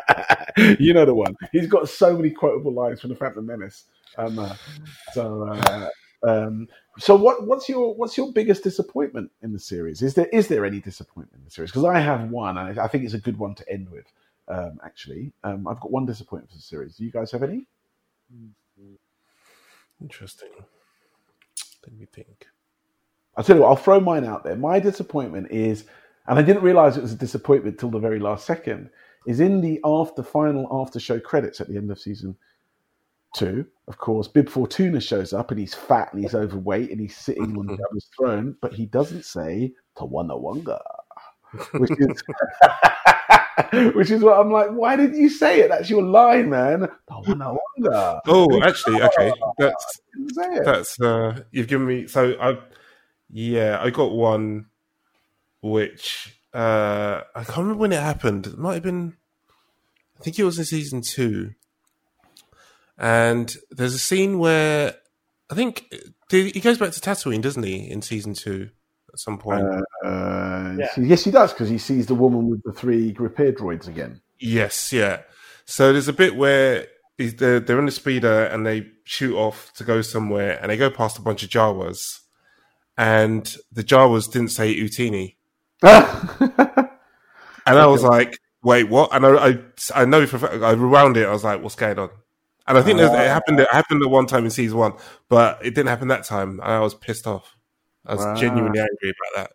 [0.79, 1.35] you know the one.
[1.51, 3.85] He's got so many quotable lines from the Phantom Menace.
[4.17, 4.55] Um, uh,
[5.13, 5.89] so, uh,
[6.27, 6.67] um,
[6.99, 10.01] so what, what's your what's your biggest disappointment in the series?
[10.01, 11.71] Is there is there any disappointment in the series?
[11.71, 14.05] Because I have one, and I think it's a good one to end with.
[14.47, 16.97] Um, actually, um, I've got one disappointment for the series.
[16.97, 17.67] Do you guys have any?
[20.01, 20.49] Interesting.
[21.85, 22.47] Let me think.
[23.35, 24.55] I'll tell you what, I'll throw mine out there.
[24.55, 25.85] My disappointment is,
[26.27, 28.89] and I didn't realize it was a disappointment till the very last second,
[29.25, 32.35] is in the after final after show credits at the end of season
[33.35, 33.65] two.
[33.87, 37.57] Of course, Bib Fortuna shows up and he's fat and he's overweight and he's sitting
[37.57, 40.81] on Jabba's throne, but he doesn't say Tawanawanga,
[41.73, 42.23] which is.
[43.93, 44.69] Which is what I'm like.
[44.71, 45.69] Why didn't you say it?
[45.69, 46.87] That's your line, man.
[47.09, 48.21] Tawanawanga.
[48.27, 49.31] Oh, actually, okay.
[49.57, 50.65] That's Didn't say it.
[50.65, 52.57] that's uh you've given me so I
[53.29, 54.67] yeah, I got one
[55.61, 58.47] which uh I can't remember when it happened.
[58.47, 59.17] It might have been
[60.19, 61.53] I think it was in season two.
[62.97, 64.95] And there's a scene where
[65.49, 65.91] I think
[66.29, 68.69] he goes back to Tatooine, doesn't he, in season two
[69.13, 69.63] at some point?
[70.05, 70.87] Uh, Yeah.
[70.93, 74.21] so- yes, he does because he sees the woman with the three repair droids again.
[74.39, 75.21] Yes, yeah.
[75.65, 79.71] So there's a bit where he's, they're, they're in the speeder and they shoot off
[79.75, 82.19] to go somewhere and they go past a bunch of Jawas.
[82.97, 85.35] And the Jawas didn't say Utinni.
[87.63, 89.13] And I was like, wait, what?
[89.13, 89.59] And I, I,
[89.95, 91.27] I know for a fact- I rewound it.
[91.27, 92.09] I was like, what's going on?
[92.67, 93.59] And I think there's- it happened.
[93.59, 94.93] It happened at one time in season one,
[95.29, 96.59] but it didn't happen that time.
[96.59, 97.55] And I was pissed off.
[98.05, 98.35] I was Wow.
[98.35, 99.51] genuinely angry about that.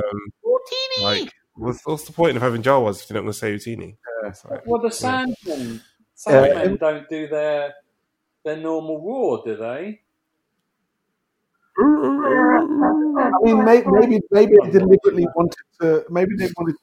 [0.02, 3.54] Um, like, what's, what's the point of having Jawas if you're not going to say
[3.54, 3.96] Utinni?
[4.24, 7.74] It's like- Well, the Sandmen, Uh, Sandmen don't do their
[8.44, 10.00] their normal roar, do they?
[11.78, 16.04] I mean, maybe, maybe maybe they deliberately wanted to.
[16.10, 16.74] Maybe they wanted.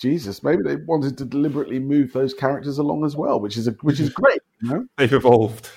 [0.00, 3.72] Jesus, maybe they wanted to deliberately move those characters along as well, which is a
[3.82, 4.40] which is great.
[4.62, 5.68] You know, They've evolved.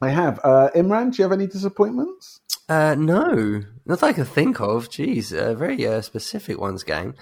[0.00, 0.40] I have.
[0.42, 2.40] Uh, Imran, do you have any disappointments?
[2.68, 4.90] Uh, no, not that I can think of.
[4.90, 7.14] Jeez, uh, very uh, specific ones, game.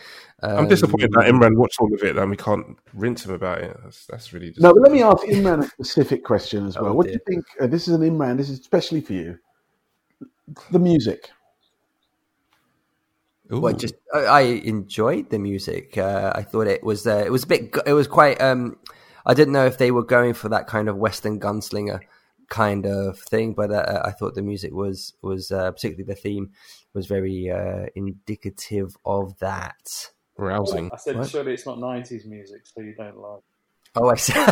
[0.42, 3.60] Um, I'm disappointed that Imran watched all of it and we can't rinse him about
[3.60, 3.76] it.
[3.82, 6.90] That's, that's really No, but let me ask Imran a specific question as well.
[6.90, 7.44] Oh, what do you think?
[7.60, 8.36] Uh, this is an Imran.
[8.36, 9.38] This is especially for you.
[10.72, 11.30] The music.
[13.52, 13.60] Ooh.
[13.60, 15.96] Well, just I, I enjoyed the music.
[15.96, 17.76] Uh, I thought it was uh, it was a bit.
[17.86, 18.40] It was quite.
[18.40, 18.76] Um,
[19.24, 22.00] I didn't know if they were going for that kind of Western gunslinger
[22.48, 26.50] kind of thing, but uh, I thought the music was was uh, particularly the theme
[26.94, 30.10] was very uh, indicative of that.
[30.36, 30.90] rousing.
[30.92, 31.28] I said, What?
[31.28, 33.40] surely it's not '90s music, so you don't like.
[33.98, 34.32] Oh, I see.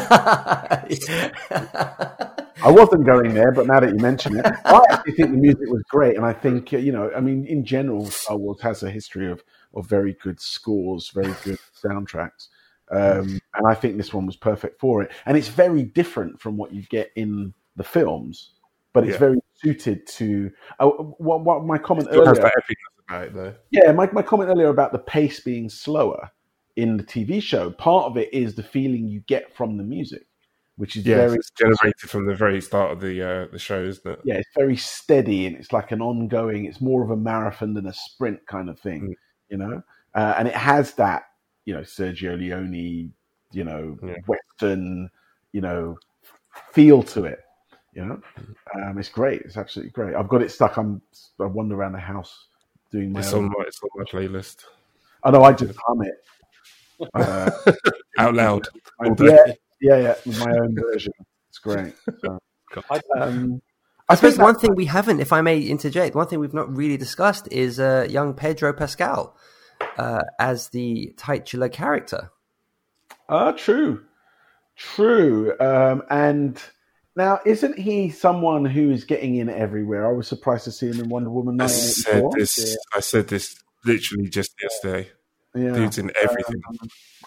[2.64, 5.68] I wasn't going there, but now that you mention it, I actually think the music
[5.68, 8.82] was great, and I think uh, you know, I mean, in general, Star Wars has
[8.82, 9.44] a history of
[9.74, 12.48] of very good scores, very good soundtracks,
[12.90, 15.10] um, and I think this one was perfect for it.
[15.26, 18.54] And it's very different from what you get in the films,
[18.92, 19.18] but it's Yeah.
[19.18, 20.50] very suited to.
[20.78, 23.54] Uh, what, what my comment earlier, it, though.
[23.70, 26.30] yeah, my, my comment earlier about the pace being slower
[26.76, 27.70] in the TV show.
[27.70, 30.26] Part of it is the feeling you get from the music,
[30.76, 33.82] which is Yeah, very it's generated from the very start of the uh, the show,
[33.82, 34.20] isn't it?
[34.24, 36.64] yeah, it's very steady and it's like an ongoing.
[36.64, 39.14] It's more of a marathon than a sprint kind of thing, Mm.
[39.50, 39.82] you know.
[40.14, 41.24] Uh, and it has that,
[41.64, 43.12] you know, Sergio Leone,
[43.52, 44.14] you know, Yeah.
[44.26, 45.10] Western,
[45.52, 45.98] you know,
[46.72, 47.40] feel to it.
[47.94, 48.20] You know,
[48.74, 49.42] um, it's great.
[49.42, 50.14] It's absolutely great.
[50.16, 50.76] I've got it stuck.
[50.76, 51.00] I'm
[51.40, 52.46] I wander around the house
[52.90, 53.44] doing my It's own.
[53.44, 54.64] on my it's on my playlist
[55.22, 56.14] Oh no, I just hum it.
[57.12, 57.50] Uh,
[58.18, 58.68] out loud.
[59.00, 59.58] I- all yeah, day.
[59.80, 60.14] yeah, yeah.
[60.24, 61.12] with My own version.
[61.48, 61.92] It's great.
[62.20, 62.38] So,
[62.88, 63.60] I, um,
[64.08, 66.96] I suppose one thing we haven't, if I may interject, one thing we've not really
[66.96, 69.36] discussed is uh, young Pedro Pascal
[69.98, 72.30] uh, as the titular character.
[73.28, 74.04] Ah, true,
[74.76, 75.58] true.
[75.58, 76.62] Um, and
[77.16, 80.08] now, isn't he someone who is getting in everywhere?
[80.08, 82.38] I was surprised to see him in Wonder Woman I said 1984.
[82.38, 82.78] this.
[82.94, 85.08] I said this literally just yesterday.
[85.54, 85.72] Yeah.
[85.72, 86.60] Dude's in everything.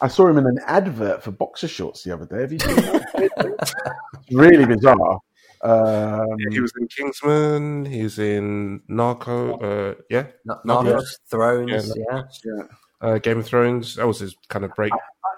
[0.02, 2.42] I saw him in an advert for boxer shorts the other day.
[2.42, 3.96] Have you seen that?
[4.32, 5.20] Really bizarre.
[5.64, 7.86] Um, Yeah, he was in Kingsman.
[7.86, 9.58] He was in Narco.
[9.58, 12.64] Uh, yeah, Not Not Narcos, Thrones, Yeah, yeah.
[13.02, 13.96] uh, Game of Thrones.
[13.96, 14.92] That was his kind of break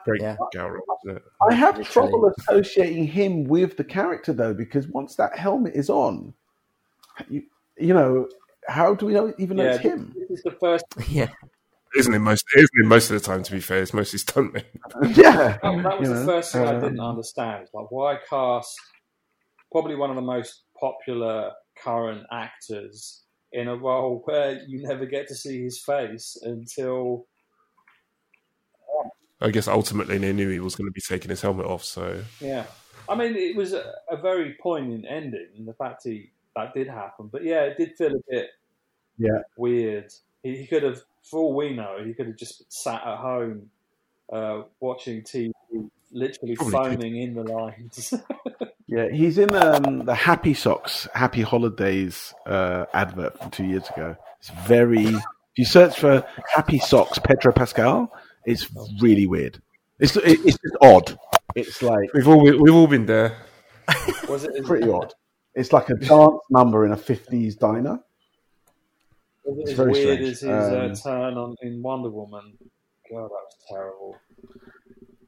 [0.10, 0.38] break Yeah.
[0.58, 1.24] out role, wasn't it?
[1.50, 2.10] I have Literally.
[2.10, 6.34] trouble associating him with the character though, because once that helmet is on,
[7.30, 7.44] you,
[7.78, 8.28] you know,
[8.68, 10.16] how do we know even know yeah, it's him?
[10.18, 10.86] this is the first.
[11.10, 11.30] Yeah.
[11.98, 12.46] Isn't it most?
[12.56, 13.42] Isn't it most of the time?
[13.42, 14.64] To be fair, it's mostly stuntmen.
[15.18, 17.68] yeah, That, that was you the know, first thing I um, didn't understand.
[17.74, 18.80] Like, why cast
[19.72, 21.52] probably one of the most popular
[21.84, 23.24] current actors
[23.54, 27.26] in a role where you never get to see his face until
[29.42, 31.84] I guess ultimately they knew he was going to be taking his helmet off.
[31.84, 32.66] So yeah.
[33.08, 35.48] I mean, it was a, a very poignant ending.
[35.58, 38.50] and The fact he that did happen, but yeah, it did feel a bit
[39.18, 39.42] Yeah.
[39.58, 40.12] weird.
[40.44, 43.70] He, he could have, for all we know, he could have just sat at home
[44.32, 45.52] uh, watching TV,
[46.12, 48.14] literally Probably phoning in the lines.
[48.92, 54.16] Yeah, he's in um, the Happy Socks, Happy Holidays uh, advert from two years ago.
[54.40, 55.06] It's very.
[55.06, 55.22] If
[55.58, 56.26] you search for
[56.56, 58.12] Happy Socks Pedro Pascal,
[58.46, 58.68] it's
[59.02, 59.62] really weird.
[60.00, 61.18] It's it's just odd.
[61.56, 63.38] It's like we've all we've all been there.
[64.28, 64.64] was it?
[64.66, 65.14] pretty odd.
[65.56, 68.00] It's like a dance number in a fifties diner.
[69.44, 70.30] Was it It's as very weird strange.
[70.30, 72.54] as his Um, uh, turn on in Wonder Woman?
[73.10, 74.18] God, that was terrible.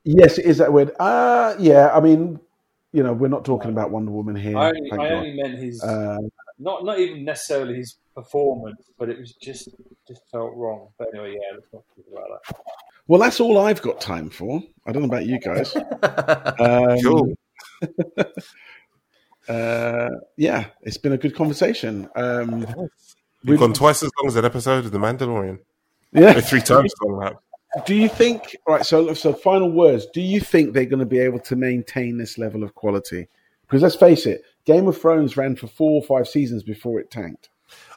[0.04, 0.92] Yes, it is that weird.
[1.00, 1.90] Uh yeah.
[1.94, 2.40] I mean,
[2.94, 4.58] you know, we're not talking about Wonder Woman here.
[4.58, 6.18] I only, I only meant his Uh,
[6.60, 9.70] not not even necessarily his performance, but it was just
[10.08, 10.90] just felt wrong.
[10.98, 12.56] But anyway, yeah, let's not talk about that.
[13.12, 14.64] Well, that's all I've got time for.
[14.86, 15.76] I don't know about you guys.
[16.62, 17.36] Um, Cool.
[19.50, 22.08] uh, yeah, it's been a good conversation.
[22.16, 22.66] Um,
[23.44, 25.60] We've gone twice as long as an episode of The Mandalorian.
[26.14, 26.40] yeah.
[26.40, 27.20] Three times as.
[27.20, 27.86] That.
[27.86, 28.56] Do you think?
[28.66, 28.86] Right.
[28.86, 30.08] So, so final words.
[30.14, 33.28] Do you think they're going to be able to maintain this level of quality?
[33.64, 37.12] Because let's face it, Game of Thrones ran for four or five seasons before it
[37.12, 37.50] tanked.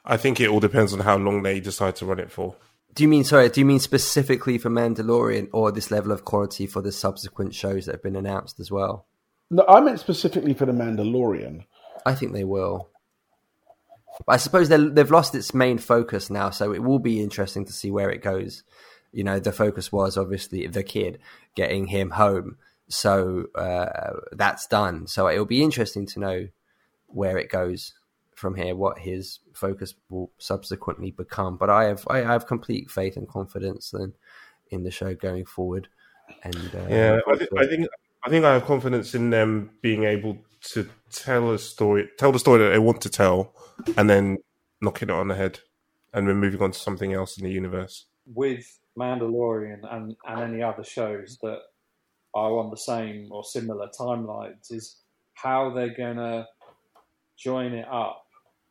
[0.04, 2.56] I think it all depends on how long they decide to run it for.
[2.94, 3.48] Do you mean sorry?
[3.48, 7.86] Do you mean specifically for Mandalorian or this level of quality for the subsequent shows
[7.86, 9.06] that have been announced as well?
[9.50, 11.64] No, I meant specifically for the Mandalorian.
[12.06, 12.88] I think they will.
[14.28, 17.72] I suppose they- they've lost its main focus now, so it will be interesting to
[17.72, 18.62] see where it goes.
[19.12, 21.18] You know, the focus was obviously the kid
[21.56, 22.58] getting him home,
[22.88, 25.08] so uh, that's done.
[25.08, 26.48] So it'll be interesting to know
[27.08, 27.94] where it goes
[28.34, 31.56] from here, what his focus will subsequently become.
[31.56, 34.12] But I have I have complete faith and confidence in
[34.70, 35.88] in the show going forward.
[36.42, 37.88] And uh, Yeah, I, th- I think
[38.24, 40.38] I think I have confidence in them being able
[40.72, 43.54] to tell a story, tell the story that they want to tell,
[43.96, 44.38] and then
[44.80, 45.60] knocking it on the head,
[46.12, 48.06] and then moving on to something else in the universe.
[48.26, 51.58] with Mandalorian and, and any other shows that
[52.34, 54.96] are on the same or similar timelines is
[55.34, 56.46] how they're going to
[57.36, 58.23] join it up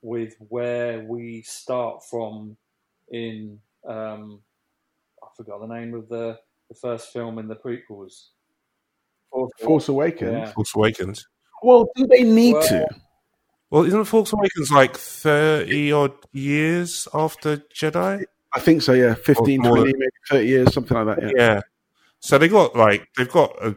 [0.03, 2.55] with where we start from
[3.11, 3.57] in
[3.87, 4.41] um,
[5.23, 6.37] I forgot the name of the,
[6.69, 8.27] the first film in the prequels.
[9.31, 10.31] Force, Force Awakens.
[10.31, 10.51] Yeah.
[10.51, 11.27] Force Awakens.
[11.63, 12.87] Well, do they need Well- to?
[13.71, 18.23] Well, isn't Force Awakens like thirty odd years after Jedi?
[18.55, 18.93] I think so.
[18.93, 19.97] Yeah, 15, 20, maybe
[20.29, 21.23] thirty years, something like that.
[21.23, 21.31] Yeah.
[21.35, 21.61] Yeah.
[22.19, 23.75] So they got like they've got a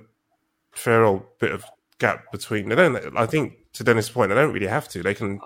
[0.73, 1.65] fair old bit of
[1.99, 2.69] gap between.
[2.69, 3.17] They don't.
[3.17, 5.03] I think to Dennis' point, they don't really have to.
[5.03, 5.41] They can.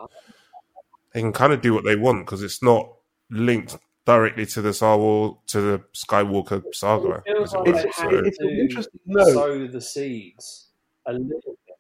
[1.13, 2.89] They can kind of do what they want because it's not
[3.31, 3.77] linked
[4.07, 7.23] directly to the Star Wars to the Skywalker saga.
[7.27, 9.01] It feels like It's, So- it's to interesting.
[9.07, 10.69] No, sow the seeds
[11.07, 11.77] a little bit.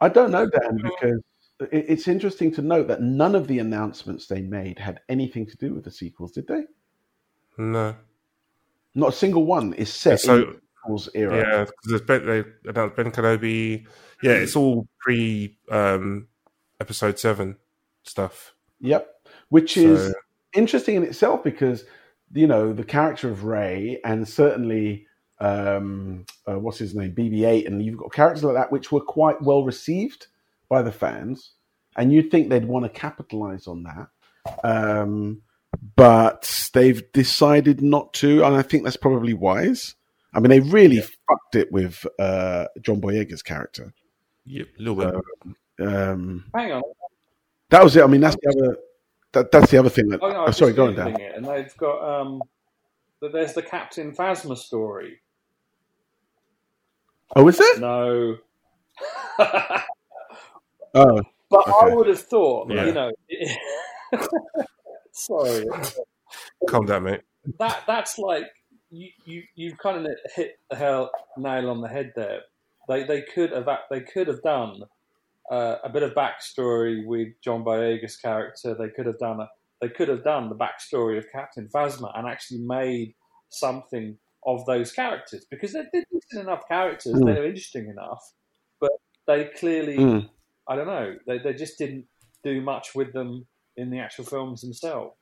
[0.00, 1.20] I don't know, Dan, because
[1.72, 5.72] it's interesting to note that none of the announcements they made had anything to do
[5.72, 6.64] with the sequels, did they?
[7.58, 7.94] no.
[8.96, 11.36] Not a single one is set So- in the sequels era.
[11.36, 13.86] Yeah, because Ben, they announced Ben Kenobi.
[14.22, 16.28] Yeah, it's all pre um,
[16.80, 17.56] episode seven
[18.04, 18.53] stuff.
[18.84, 19.08] Yep.
[19.48, 20.14] Which is So-
[20.54, 21.84] interesting in itself because,
[22.32, 25.06] you know, the character of Rey and certainly,
[25.40, 29.00] um, uh, what's his name, BB 8, and you've got characters like that which were
[29.00, 30.28] quite well received
[30.68, 31.52] by the fans.
[31.96, 34.08] And you'd think they'd want to capitalize on that.
[34.64, 35.42] Um,
[35.96, 38.44] but they've decided not to.
[38.44, 39.94] And I think that's probably wise.
[40.32, 43.94] I mean, they really fucked it with uh, John Boyega's character.
[44.46, 44.96] Yep, a little
[45.76, 45.86] bit.
[45.86, 46.82] Um, Hang on.
[47.70, 48.02] That was it.
[48.02, 48.76] I mean, that's the other.
[49.32, 50.08] That, that's the other thing.
[50.08, 51.20] That, Oh, no, oh, I'm sorry, just go on, Googling Dan.
[51.20, 52.40] It, and they've got um,
[53.20, 55.20] that there's the Captain Phasma story.
[57.34, 57.80] Oh, is it?
[57.80, 58.36] No,
[60.96, 61.20] Oh,
[61.50, 62.86] but I would have thought, Yeah.
[62.86, 63.10] you know,
[65.12, 65.66] sorry,
[66.68, 67.22] Calm down, mate.
[67.58, 68.44] that that's like
[68.90, 72.42] you you you've kind of hit the hell nail on the head there.
[72.88, 74.82] They they could have act- they could have done
[75.50, 78.74] uh, a bit of backstory with John Boyega's character.
[78.74, 79.48] They could have done a
[79.80, 83.14] they could have done the backstory of Captain Phasma and actually made
[83.50, 84.16] something
[84.46, 87.14] of those characters because they're, decent enough characters.
[87.14, 87.26] Mm.
[87.26, 88.22] They're interesting enough,
[88.80, 88.92] but
[89.26, 90.28] they clearly Mm.
[90.68, 92.06] I don't know they they just didn't
[92.42, 93.46] do much with them
[93.76, 95.16] in the actual films themselves.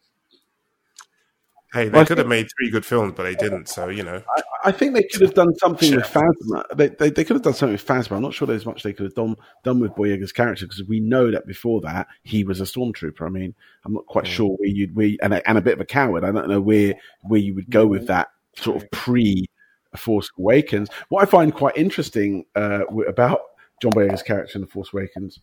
[1.73, 3.69] Hey, they Well, I could have made three good films, but they didn't.
[3.69, 4.23] So you know,
[4.63, 6.65] I think they could have done something with Phasma.
[6.77, 8.17] They, they, they could have done something with Phasma.
[8.17, 11.01] I'm not sure there's much they could have done done with Boyega's character because we
[11.01, 13.23] know that before that he was a stormtrooper.
[13.23, 13.55] I mean,
[13.87, 16.25] I'm not quite sure where you'd where, and a, and a bit of a coward.
[16.25, 19.47] I don't know where where you would go with that sort of pre
[19.97, 20.89] Force Awakens.
[21.09, 23.41] What I find quite interesting uh, about
[23.81, 25.41] John Boyega's character in the Force Awakens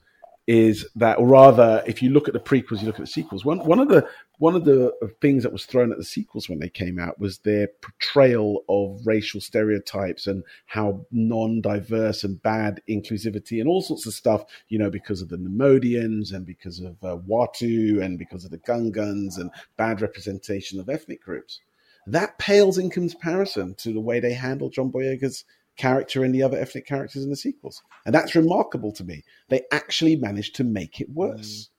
[0.47, 3.45] is that, or rather, if you look at the prequels, you look at the sequels.
[3.45, 4.07] One one of the
[4.40, 4.91] one of the
[5.22, 9.06] things that was thrown at the sequels when they came out was their portrayal of
[9.06, 14.45] racial stereotypes and how non-diverse and bad inclusivity and all sorts of stuff.
[14.70, 18.57] You know, because of the Neimoidians and because of uh, Watto and because of the
[18.57, 21.60] Gungans and bad representation of ethnic groups.
[22.07, 25.44] That pales in comparison to the way they handle John Boyega's
[25.78, 27.84] character and the other ethnic characters in the sequels.
[28.06, 29.24] And that's remarkable to me.
[29.49, 31.70] They actually managed to make it worse.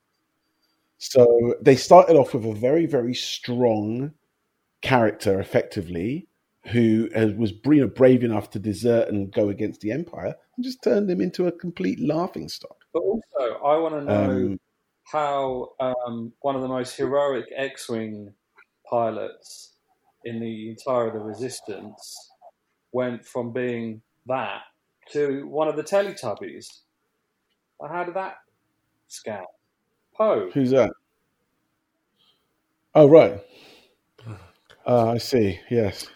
[1.03, 4.13] So they started off with a very, very strong
[4.83, 6.29] character, effectively,
[6.67, 10.65] who uh, was you know, brave enough to desert and go against the Empire, and
[10.65, 12.85] just turned him into a complete laughing stock.
[12.93, 14.61] But also, I want to know Um,
[15.05, 18.35] how um, one of the most heroic X-wing
[18.89, 19.73] pilots
[20.27, 22.31] in the entire of the Resistance
[22.93, 24.61] went from being that
[25.13, 26.67] to one of the Teletubbies.
[27.81, 28.37] How did that
[29.09, 29.47] scout?
[30.21, 30.51] Poe.
[30.53, 30.93] Who's that?
[32.95, 33.41] Oh, right.
[34.87, 35.59] Uh, I see.
[35.71, 36.07] Yes.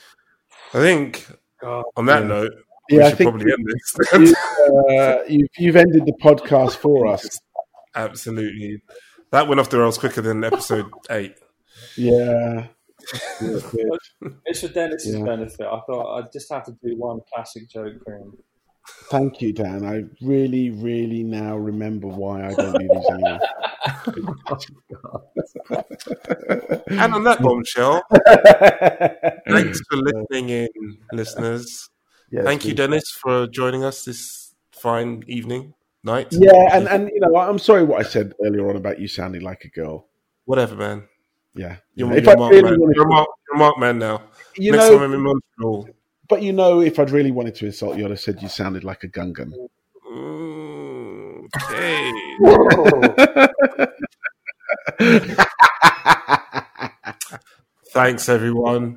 [0.75, 1.27] I think
[1.61, 1.85] God.
[1.97, 2.29] on that Yeah.
[2.29, 2.53] note,
[2.91, 3.97] we Yeah, I should think probably end this.
[4.31, 7.41] you, uh, you've, you've ended the podcast for us.
[7.95, 8.83] Absolutely,
[9.31, 11.37] that went off the rails quicker than episode eight.
[11.97, 12.67] Yeah.
[13.41, 13.61] Yeah.
[14.47, 15.25] It's for Dennis's Yeah.
[15.25, 15.67] benefit.
[15.67, 18.37] I thought I'd just have to do one classic joke for him.
[19.11, 19.85] Thank you, Dan.
[19.87, 23.39] I really, really now remember why I don't do these anymore.
[26.89, 28.03] And on that bombshell,
[29.49, 30.69] thanks for listening in,
[31.13, 31.91] listeners.
[32.31, 32.75] Yes, Thank you.
[32.75, 36.29] Dennis, for joining us this fine evening, night.
[36.31, 39.43] Yeah, and, and you know, I'm sorry what I said earlier on about you sounding
[39.43, 40.07] like a girl.
[40.47, 41.05] whatever, man.
[41.55, 41.77] Yeah.
[41.95, 42.81] You're, if you're, Mark, really man.
[42.81, 44.23] wanted You're, Mark, you're Mark man now.
[44.57, 45.89] you Next know, time I'm in Montreal.
[46.29, 48.83] but you know, if I'd really wanted to insult you, I'd have said you sounded
[48.83, 49.53] like a Gungan.
[50.11, 50.74] Mm,
[51.45, 52.13] okay.
[57.93, 58.97] Thanks, everyone.